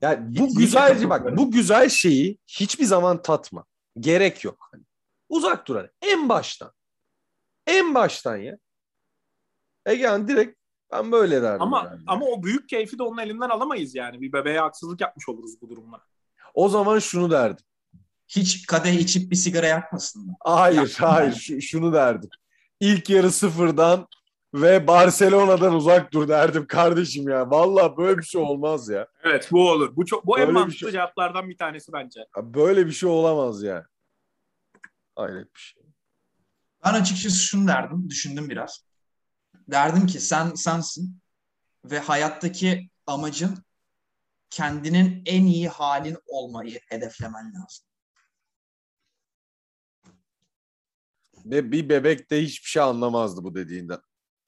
Yani 0.00 0.38
bu 0.38 0.54
güzel 0.54 1.10
bak 1.10 1.36
bu 1.36 1.50
güzel 1.50 1.88
şeyi 1.88 2.38
hiçbir 2.46 2.84
zaman 2.84 3.22
tatma. 3.22 3.64
Gerek 4.00 4.44
yok. 4.44 4.68
Hani 4.72 4.82
uzak 5.28 5.68
dur 5.68 5.76
hani. 5.76 5.88
En 6.02 6.28
baştan. 6.28 6.72
En 7.66 7.94
baştan 7.94 8.36
ya. 8.36 8.56
Egehan 9.86 10.28
direkt 10.28 10.58
ben 10.92 11.12
böyle 11.12 11.42
derdim. 11.42 11.62
ama 11.62 11.78
yani. 11.90 12.02
ama 12.06 12.26
o 12.26 12.42
büyük 12.42 12.68
keyfi 12.68 12.98
de 12.98 13.02
onun 13.02 13.18
elinden 13.18 13.48
alamayız 13.48 13.94
yani. 13.94 14.20
Bir 14.20 14.32
bebeğe 14.32 14.58
haksızlık 14.60 15.00
yapmış 15.00 15.28
oluruz 15.28 15.60
bu 15.62 15.68
durumla. 15.70 16.00
O 16.54 16.68
zaman 16.68 16.98
şunu 16.98 17.30
derdim. 17.30 17.66
Hiç 18.28 18.66
kadeh 18.66 18.92
içip 18.94 19.30
bir 19.30 19.36
sigara 19.36 19.66
yakmasın 19.66 20.26
mı? 20.26 20.34
Hayır, 20.40 20.76
Yaptım 20.78 21.06
hayır. 21.08 21.30
ben. 21.32 21.34
Şu- 21.38 21.60
şunu 21.60 21.92
derdim. 21.92 22.30
İlk 22.80 23.10
yarı 23.10 23.30
sıfırdan 23.30 24.06
ve 24.54 24.86
Barcelona'dan 24.86 25.74
uzak 25.74 26.12
dur 26.12 26.28
derdim 26.28 26.66
kardeşim 26.66 27.28
ya. 27.28 27.50
Vallahi 27.50 27.96
böyle 27.96 28.18
bir 28.18 28.22
şey 28.22 28.40
olmaz 28.40 28.88
ya. 28.88 29.08
Evet 29.22 29.48
bu 29.52 29.70
olur. 29.70 29.96
Bu 29.96 30.06
çok 30.06 30.26
bu 30.26 30.36
en 30.38 30.40
Öyle 30.42 30.48
bir 30.50 30.54
mantıklı 30.54 30.78
şey- 30.78 30.90
cevaplardan 30.90 31.48
bir 31.48 31.56
tanesi 31.56 31.92
bence. 31.92 32.20
Ya 32.36 32.54
Böyle 32.54 32.86
bir 32.86 32.92
şey 32.92 33.08
olamaz 33.08 33.62
yani. 33.62 33.84
Hayret 35.16 35.54
bir 35.54 35.60
şey. 35.60 35.82
Ben 36.84 36.94
açıkçası 36.94 37.36
şunu 37.36 37.68
derdim, 37.68 38.10
düşündüm 38.10 38.50
biraz. 38.50 38.84
Derdim 39.70 40.06
ki 40.06 40.20
sen 40.20 40.54
sensin 40.54 41.20
ve 41.84 41.98
hayattaki 41.98 42.90
amacın 43.06 43.64
kendinin 44.50 45.22
en 45.26 45.46
iyi 45.46 45.68
halin 45.68 46.16
olmayı 46.26 46.80
hedeflemen 46.88 47.52
lazım. 47.54 47.86
Ve 51.44 51.72
bir 51.72 51.88
bebek 51.88 52.30
de 52.30 52.42
hiçbir 52.42 52.68
şey 52.68 52.82
anlamazdı 52.82 53.44
bu 53.44 53.54
dediğinden. 53.54 53.98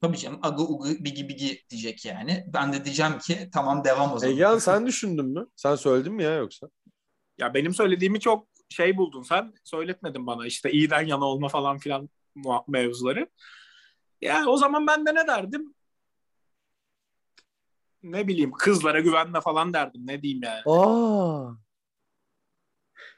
Tabii 0.00 0.18
canım 0.18 0.38
agı 0.42 0.62
ugu 0.62 0.88
bigi 0.88 1.28
bigi 1.28 1.64
diyecek 1.70 2.04
yani. 2.04 2.44
Ben 2.52 2.72
de 2.72 2.84
diyeceğim 2.84 3.18
ki 3.18 3.50
tamam 3.52 3.84
devam 3.84 4.12
o 4.12 4.18
zaman. 4.18 4.34
Egehan 4.34 4.58
sen 4.58 4.86
düşündün 4.86 5.26
mü? 5.26 5.46
Sen 5.56 5.74
söyledin 5.74 6.12
mi 6.12 6.22
ya 6.22 6.34
yoksa? 6.34 6.68
Ya 7.38 7.54
benim 7.54 7.74
söylediğimi 7.74 8.20
çok 8.20 8.48
şey 8.68 8.96
buldun 8.96 9.22
sen. 9.22 9.54
Söyletmedin 9.64 10.26
bana 10.26 10.46
işte 10.46 10.72
iyiden 10.72 11.06
yana 11.06 11.24
olma 11.24 11.48
falan 11.48 11.78
filan 11.78 12.08
mevzuları. 12.68 13.28
Ya 14.20 14.44
o 14.46 14.56
zaman 14.56 14.86
ben 14.86 15.06
de 15.06 15.14
ne 15.14 15.26
derdim? 15.26 15.74
Ne 18.02 18.28
bileyim 18.28 18.50
kızlara 18.52 19.00
güvenme 19.00 19.40
falan 19.40 19.72
derdim. 19.72 20.02
Ne 20.06 20.22
diyeyim 20.22 20.42
yani. 20.42 20.62
Aa. 20.66 21.50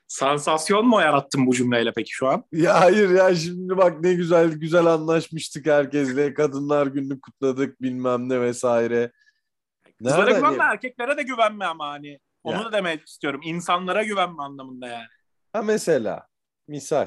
Sansasyon 0.06 0.86
mu 0.86 1.00
yarattım 1.00 1.46
bu 1.46 1.54
cümleyle 1.54 1.92
peki 1.96 2.10
şu 2.12 2.28
an? 2.28 2.44
Ya 2.52 2.80
hayır 2.80 3.10
ya 3.10 3.34
şimdi 3.34 3.76
bak 3.76 4.00
ne 4.00 4.14
güzel 4.14 4.52
güzel 4.52 4.86
anlaşmıştık 4.86 5.66
herkesle. 5.66 6.34
Kadınlar 6.34 6.86
gününü 6.86 7.20
kutladık 7.20 7.82
bilmem 7.82 8.28
ne 8.28 8.40
vesaire. 8.40 9.12
Kızlara 9.98 10.24
Nereden 10.24 10.40
güvenme 10.40 10.64
ya? 10.64 10.70
erkeklere 10.72 11.16
de 11.16 11.22
güvenme 11.22 11.64
ama 11.64 11.88
hani. 11.88 12.20
Onu 12.42 12.56
Ya. 12.56 12.64
da 12.64 12.72
demek 12.72 13.06
istiyorum. 13.08 13.40
İnsanlara 13.44 14.02
güvenme 14.02 14.42
anlamında 14.42 14.88
yani. 14.88 15.06
Ha 15.52 15.62
mesela 15.62 16.26
misal. 16.68 17.06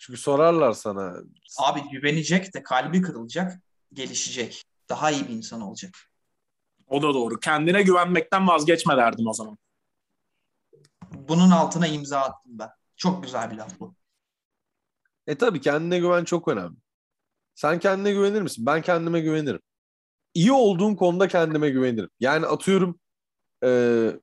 Çünkü 0.00 0.20
sorarlar 0.20 0.72
sana. 0.72 1.14
Abi 1.58 1.80
güvenecek 1.92 2.54
de 2.54 2.62
kalbi 2.62 3.02
kırılacak, 3.02 3.60
gelişecek. 3.92 4.64
Daha 4.88 5.10
iyi 5.10 5.28
bir 5.28 5.32
insan 5.32 5.60
olacak. 5.60 5.94
O 6.86 7.02
da 7.02 7.14
doğru. 7.14 7.40
Kendine 7.40 7.82
güvenmekten 7.82 8.48
vazgeçme 8.48 8.96
derdim 8.96 9.26
o 9.26 9.32
zaman. 9.32 9.58
Bunun 11.12 11.50
altına 11.50 11.86
imza 11.86 12.20
attım 12.20 12.58
ben. 12.58 12.70
Çok 12.96 13.22
güzel 13.22 13.50
bir 13.50 13.56
laf 13.56 13.80
bu. 13.80 13.94
E 15.26 15.38
tabii 15.38 15.60
kendine 15.60 15.98
güven 15.98 16.24
çok 16.24 16.48
önemli. 16.48 16.76
Sen 17.54 17.78
kendine 17.78 18.12
güvenir 18.12 18.42
misin? 18.42 18.66
Ben 18.66 18.82
kendime 18.82 19.20
güvenirim. 19.20 19.60
İyi 20.34 20.52
olduğun 20.52 20.94
konuda 20.94 21.28
kendime 21.28 21.70
güvenirim. 21.70 22.10
Yani 22.20 22.46
atıyorum 22.46 23.00
e, 23.64 23.68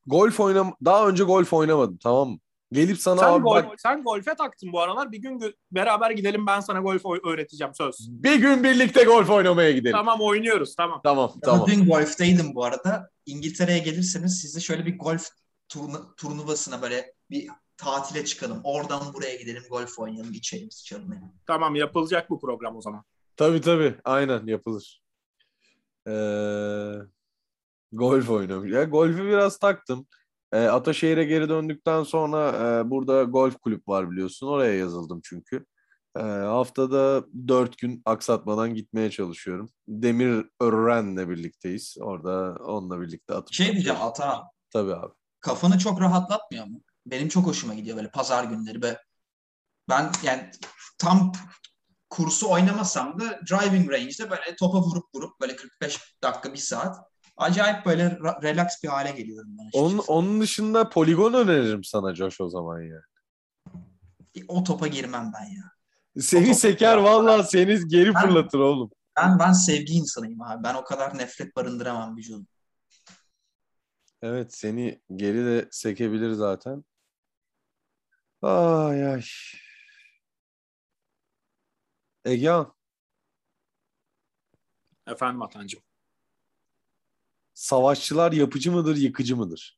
golf 0.05 0.39
oynam 0.39 0.75
daha 0.85 1.07
önce 1.07 1.23
golf 1.23 1.53
oynamadım 1.53 1.97
tamam 1.97 2.29
mı? 2.29 2.39
Gelip 2.71 2.97
sana 2.97 3.19
Sen, 3.19 3.27
abi 3.27 3.43
gol, 3.43 3.55
bak 3.55 3.81
sen 3.81 4.03
golfe 4.03 4.35
taktın 4.35 4.71
bu 4.73 4.79
aralar. 4.81 5.11
Bir 5.11 5.17
gün 5.17 5.39
gö- 5.39 5.53
beraber 5.71 6.11
gidelim 6.11 6.47
ben 6.47 6.59
sana 6.59 6.79
golf 6.79 7.01
öğreteceğim 7.25 7.73
söz. 7.73 8.07
bir 8.09 8.35
gün 8.35 8.63
birlikte 8.63 9.03
golf 9.03 9.29
oynamaya 9.29 9.71
gidelim. 9.71 9.95
Tamam 9.97 10.21
oynuyoruz 10.21 10.75
tamam. 10.75 11.01
Tamam 11.03 11.31
Ben 11.35 11.39
tamam. 11.41 11.67
Dün 11.67 11.85
golfteydim 11.85 12.55
bu 12.55 12.63
arada. 12.65 13.09
İngiltere'ye 13.25 13.79
gelirseniz 13.79 14.41
size 14.41 14.59
şöyle 14.59 14.85
bir 14.85 14.99
golf 14.99 15.27
turnu- 15.69 16.15
turnuvasına 16.15 16.81
böyle 16.81 17.13
bir 17.29 17.47
tatile 17.77 18.25
çıkalım. 18.25 18.61
Oradan 18.63 19.13
buraya 19.13 19.35
gidelim, 19.35 19.63
golf 19.69 19.99
oynayalım, 19.99 20.33
içelim, 20.33 20.71
sıçalım. 20.71 21.13
Yani. 21.13 21.31
Tamam 21.45 21.75
yapılacak 21.75 22.29
bu 22.29 22.39
program 22.39 22.75
o 22.77 22.81
zaman. 22.81 23.03
Tabii 23.35 23.61
tabii 23.61 23.95
aynen 24.03 24.47
yapılır. 24.47 25.01
Ee, 26.07 26.11
golf 27.91 28.29
oynamış. 28.29 28.71
Ya 28.71 28.83
golfü 28.83 29.25
biraz 29.25 29.57
taktım. 29.59 30.07
Ee, 30.53 30.65
Ataşehir'e 30.65 31.23
geri 31.23 31.49
döndükten 31.49 32.03
sonra 32.03 32.49
e, 32.49 32.89
burada 32.89 33.23
golf 33.23 33.57
kulüp 33.59 33.87
var 33.87 34.11
biliyorsun. 34.11 34.47
Oraya 34.47 34.73
yazıldım 34.75 35.21
çünkü. 35.23 35.65
Ee, 36.17 36.21
haftada 36.21 37.25
dört 37.47 37.77
gün 37.77 38.01
aksatmadan 38.05 38.73
gitmeye 38.73 39.11
çalışıyorum. 39.11 39.69
Demir 39.87 40.45
Ören'le 40.59 41.29
birlikteyiz. 41.29 41.97
Orada 42.01 42.55
onunla 42.63 43.01
birlikte 43.01 43.33
atıp 43.33 43.53
Şey 43.53 43.71
diyeceğim. 43.73 43.99
Ata, 44.01 44.43
Tabii 44.73 44.95
abi. 44.95 45.13
kafanı 45.39 45.77
çok 45.77 46.01
rahatlatmıyor 46.01 46.65
mu? 46.65 46.81
Benim 47.05 47.27
çok 47.29 47.45
hoşuma 47.47 47.73
gidiyor 47.73 47.97
böyle 47.97 48.11
pazar 48.11 48.43
günleri. 48.43 48.81
Be. 48.81 48.97
Ben 49.89 50.11
yani 50.23 50.51
tam 50.97 51.31
kursu 52.09 52.49
oynamasam 52.51 53.19
da 53.19 53.39
driving 53.51 53.91
range'de 53.91 54.29
böyle 54.29 54.55
topa 54.59 54.81
vurup 54.81 55.05
vurup 55.15 55.41
böyle 55.41 55.55
45 55.55 56.15
dakika 56.23 56.53
bir 56.53 56.57
saat 56.57 56.97
acayip 57.37 57.85
böyle 57.85 58.03
ra- 58.03 58.43
relax 58.43 58.83
bir 58.83 58.87
hale 58.87 59.11
geliyorum 59.11 59.49
ben 59.59 59.69
Onun, 59.79 59.87
açıkçası. 59.87 60.13
onun 60.13 60.41
dışında 60.41 60.89
poligon 60.89 61.33
öneririm 61.33 61.83
sana 61.83 62.15
Josh 62.15 62.41
o 62.41 62.49
zaman 62.49 62.81
ya. 62.81 63.01
O 64.47 64.63
topa 64.63 64.87
girmem 64.87 65.31
ben 65.39 65.45
ya. 65.45 65.63
Seni 66.21 66.55
seker 66.55 66.97
vallahi 66.97 67.47
seni 67.47 67.87
geri 67.87 68.15
Ben- 68.15 68.21
fırlatır 68.21 68.59
oğlum. 68.59 68.91
Ben 69.17 69.39
ben 69.39 69.51
sevgi 69.51 69.93
insanıyım 69.93 70.41
abi. 70.41 70.63
Ben 70.63 70.73
o 70.75 70.83
kadar 70.83 71.17
nefret 71.17 71.55
barındıramam 71.55 72.17
vücudum. 72.17 72.47
Evet 74.21 74.53
seni 74.55 75.01
geri 75.15 75.45
de 75.45 75.67
sekebilir 75.71 76.31
zaten. 76.31 76.83
Ay 78.41 79.05
ay. 79.07 79.23
Egehan, 82.25 82.73
Efendim 85.07 85.41
Atancığım. 85.41 85.81
Savaşçılar 87.61 88.31
yapıcı 88.31 88.71
mıdır, 88.71 88.95
yıkıcı 88.95 89.37
mıdır? 89.37 89.77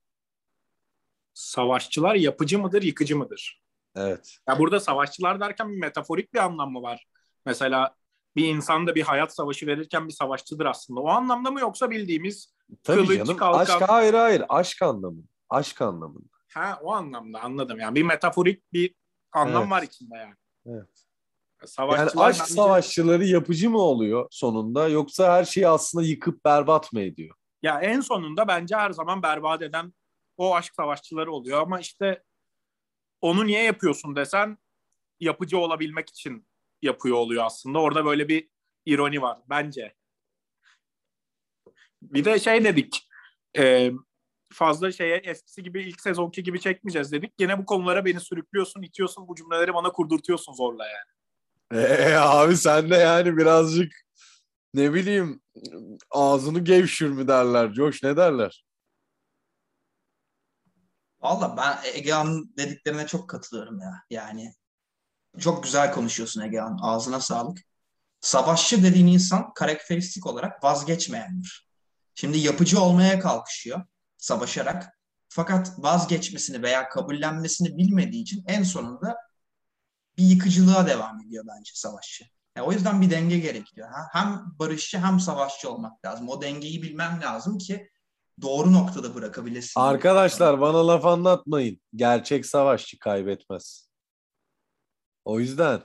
Savaşçılar 1.34 2.16
yapıcı 2.16 2.60
mıdır, 2.60 2.82
yıkıcı 2.82 3.18
mıdır? 3.18 3.62
Evet. 3.96 4.38
Ya 4.50 4.60
burada 4.60 4.80
savaşçılar 4.80 5.40
derken 5.40 5.72
bir 5.72 5.78
metaforik 5.78 6.34
bir 6.34 6.40
anlam 6.40 6.72
mı 6.72 6.82
var? 6.82 7.08
Mesela 7.46 7.96
bir 8.36 8.46
insan 8.48 8.88
da 8.88 8.96
bir 8.96 9.02
hayat 9.02 9.36
savaşı 9.36 9.68
verirken 9.68 10.08
bir 10.08 10.14
savaşçıdır 10.14 10.66
aslında. 10.66 11.00
O 11.00 11.08
anlamda 11.08 11.52
mı 11.52 11.60
yoksa 11.60 11.90
bildiğimiz 11.92 12.54
Tabii 12.84 13.06
Kılıç, 13.06 13.18
canım. 13.18 13.38
kalkan. 13.38 13.60
Aşk 13.78 13.90
hayır 13.90 14.14
hayır. 14.14 14.44
Aşk 14.50 14.82
anlamında. 14.82 15.28
Aşk 15.50 15.82
anlamında. 15.82 16.28
ha 16.54 16.80
o 16.84 16.92
anlamda 16.92 17.42
anladım. 17.42 17.80
Yani 17.80 17.96
bir 17.96 18.04
metaforik 18.04 18.74
bir 18.74 18.96
anlam 19.32 19.62
Evet. 19.62 19.72
var 19.72 19.84
içinde 19.84 20.18
yani. 20.18 20.36
Evet. 20.66 20.90
Yani 21.62 21.68
Savaşçılar 21.70 22.30
aşk 22.30 22.40
bence- 22.42 22.54
savaşçıları 22.54 23.26
yapıcı 23.26 23.70
mı 23.70 23.78
oluyor 23.78 24.28
sonunda 24.32 24.88
yoksa 24.88 25.34
her 25.34 25.46
şeyi 25.46 25.68
aslında 25.68 26.06
yıkıp 26.06 26.46
berbat 26.46 26.94
mı 26.94 27.02
ediyor? 27.02 27.36
Ya 27.64 27.82
en 27.82 28.02
sonunda 28.02 28.48
bence 28.48 28.76
her 28.76 28.92
zaman 28.92 29.24
berbat 29.24 29.62
eden 29.62 29.94
o 30.38 30.56
aşk 30.56 30.76
savaşçıları 30.76 31.32
oluyor 31.32 31.62
ama 31.62 31.80
işte 31.80 32.24
onu 33.22 33.48
niye 33.48 33.64
yapıyorsun 33.64 34.16
desen 34.16 34.58
yapıcı 35.20 35.58
olabilmek 35.58 36.10
için 36.10 36.48
yapıyor 36.82 37.16
oluyor 37.18 37.46
aslında. 37.46 37.80
Orada 37.80 38.06
böyle 38.06 38.28
bir 38.28 38.50
ironi 38.86 39.22
var 39.22 39.40
bence. 39.50 39.96
Bir 42.02 42.26
de 42.26 42.40
şey 42.40 42.64
dedik 42.64 43.10
e, 43.58 43.92
fazla 44.54 44.92
şeye 44.92 45.18
eskisi 45.18 45.64
gibi 45.64 45.84
ilk 45.84 46.02
sezonki 46.02 46.44
gibi 46.44 46.60
çekmeyeceğiz 46.60 47.12
dedik. 47.12 47.34
Yine 47.40 47.58
bu 47.58 47.66
konulara 47.66 48.06
beni 48.06 48.20
sürüklüyorsun, 48.20 48.82
itiyorsun, 48.82 49.28
bu 49.28 49.36
cümleleri 49.36 49.74
bana 49.74 49.92
kurdurtuyorsun 49.92 50.54
zorla 50.54 50.86
yani. 50.88 51.10
Ee, 51.84 52.14
abi 52.14 52.58
sen 52.58 52.90
de 52.90 52.96
yani 52.96 53.38
birazcık 53.38 53.94
ne 54.74 54.94
bileyim 54.94 55.42
ağzını 56.12 56.60
gevşür 56.60 57.10
mü 57.10 57.28
derler 57.28 57.74
Josh 57.74 58.04
ne 58.04 58.18
derler? 58.18 58.66
Valla 61.22 61.58
ben 61.58 61.80
Egehan 61.94 62.58
dediklerine 62.58 63.08
çok 63.08 63.30
katılıyorum 63.30 63.80
ya. 63.80 63.94
Yani 64.10 64.54
çok 65.40 65.64
güzel 65.64 65.94
konuşuyorsun 65.94 66.42
Egehan. 66.42 66.78
Ağzına 66.82 67.20
sağlık. 67.20 67.60
Savaşçı 68.22 68.84
dediğin 68.84 69.08
insan 69.08 69.54
karakteristik 69.54 70.28
olarak 70.28 70.64
vazgeçmeyendir. 70.64 71.70
Şimdi 72.16 72.38
yapıcı 72.38 72.82
olmaya 72.82 73.20
kalkışıyor 73.20 73.82
savaşarak. 74.18 75.00
Fakat 75.30 75.74
vazgeçmesini 75.78 76.64
veya 76.64 76.90
kabullenmesini 76.90 77.78
bilmediği 77.78 78.22
için 78.22 78.44
en 78.48 78.64
sonunda 78.64 79.18
bir 80.18 80.24
yıkıcılığa 80.24 80.88
devam 80.88 81.22
ediyor 81.22 81.46
bence 81.48 81.72
savaşçı. 81.74 82.26
Yani 82.60 82.68
o 82.68 82.72
yüzden 82.72 83.02
bir 83.02 83.10
denge 83.10 83.40
gerekiyor. 83.40 83.90
Hem 84.12 84.46
barışçı 84.60 84.98
hem 84.98 85.20
savaşçı 85.20 85.72
olmak 85.72 86.06
lazım. 86.06 86.30
O 86.30 86.42
dengeyi 86.42 86.82
bilmem 86.82 87.20
lazım 87.22 87.58
ki 87.58 87.90
doğru 88.42 88.74
noktada 88.74 89.16
bırakabilesin. 89.16 89.80
Arkadaşlar 89.80 90.62
bana 90.62 90.88
laf 90.88 91.06
anlatmayın. 91.06 91.82
Gerçek 91.96 92.46
savaşçı 92.46 93.00
kaybetmez. 93.00 93.90
O 95.26 95.40
yüzden 95.40 95.82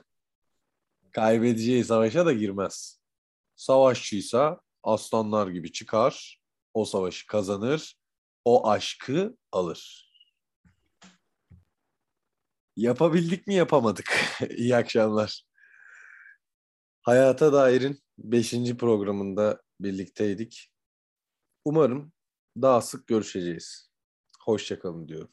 kaybedeceği 1.11 1.83
savaşa 1.83 2.25
da 2.25 2.33
girmez. 2.33 2.99
Savaşçıysa 3.55 4.59
aslanlar 4.83 5.47
gibi 5.47 5.71
çıkar, 5.71 6.41
o 6.73 6.85
savaşı 6.85 7.27
kazanır, 7.27 7.95
o 8.45 8.69
aşkı 8.69 9.37
alır. 9.51 10.11
Yapabildik 12.75 13.47
mi 13.47 13.53
yapamadık. 13.53 14.39
İyi 14.57 14.75
akşamlar. 14.75 15.54
Hayata 17.05 17.53
Dair'in 17.53 17.99
5. 18.17 18.77
programında 18.77 19.61
birlikteydik. 19.79 20.71
Umarım 21.65 22.13
daha 22.61 22.81
sık 22.81 23.07
görüşeceğiz. 23.07 23.89
Hoşçakalın 24.39 25.07
diyorum. 25.07 25.29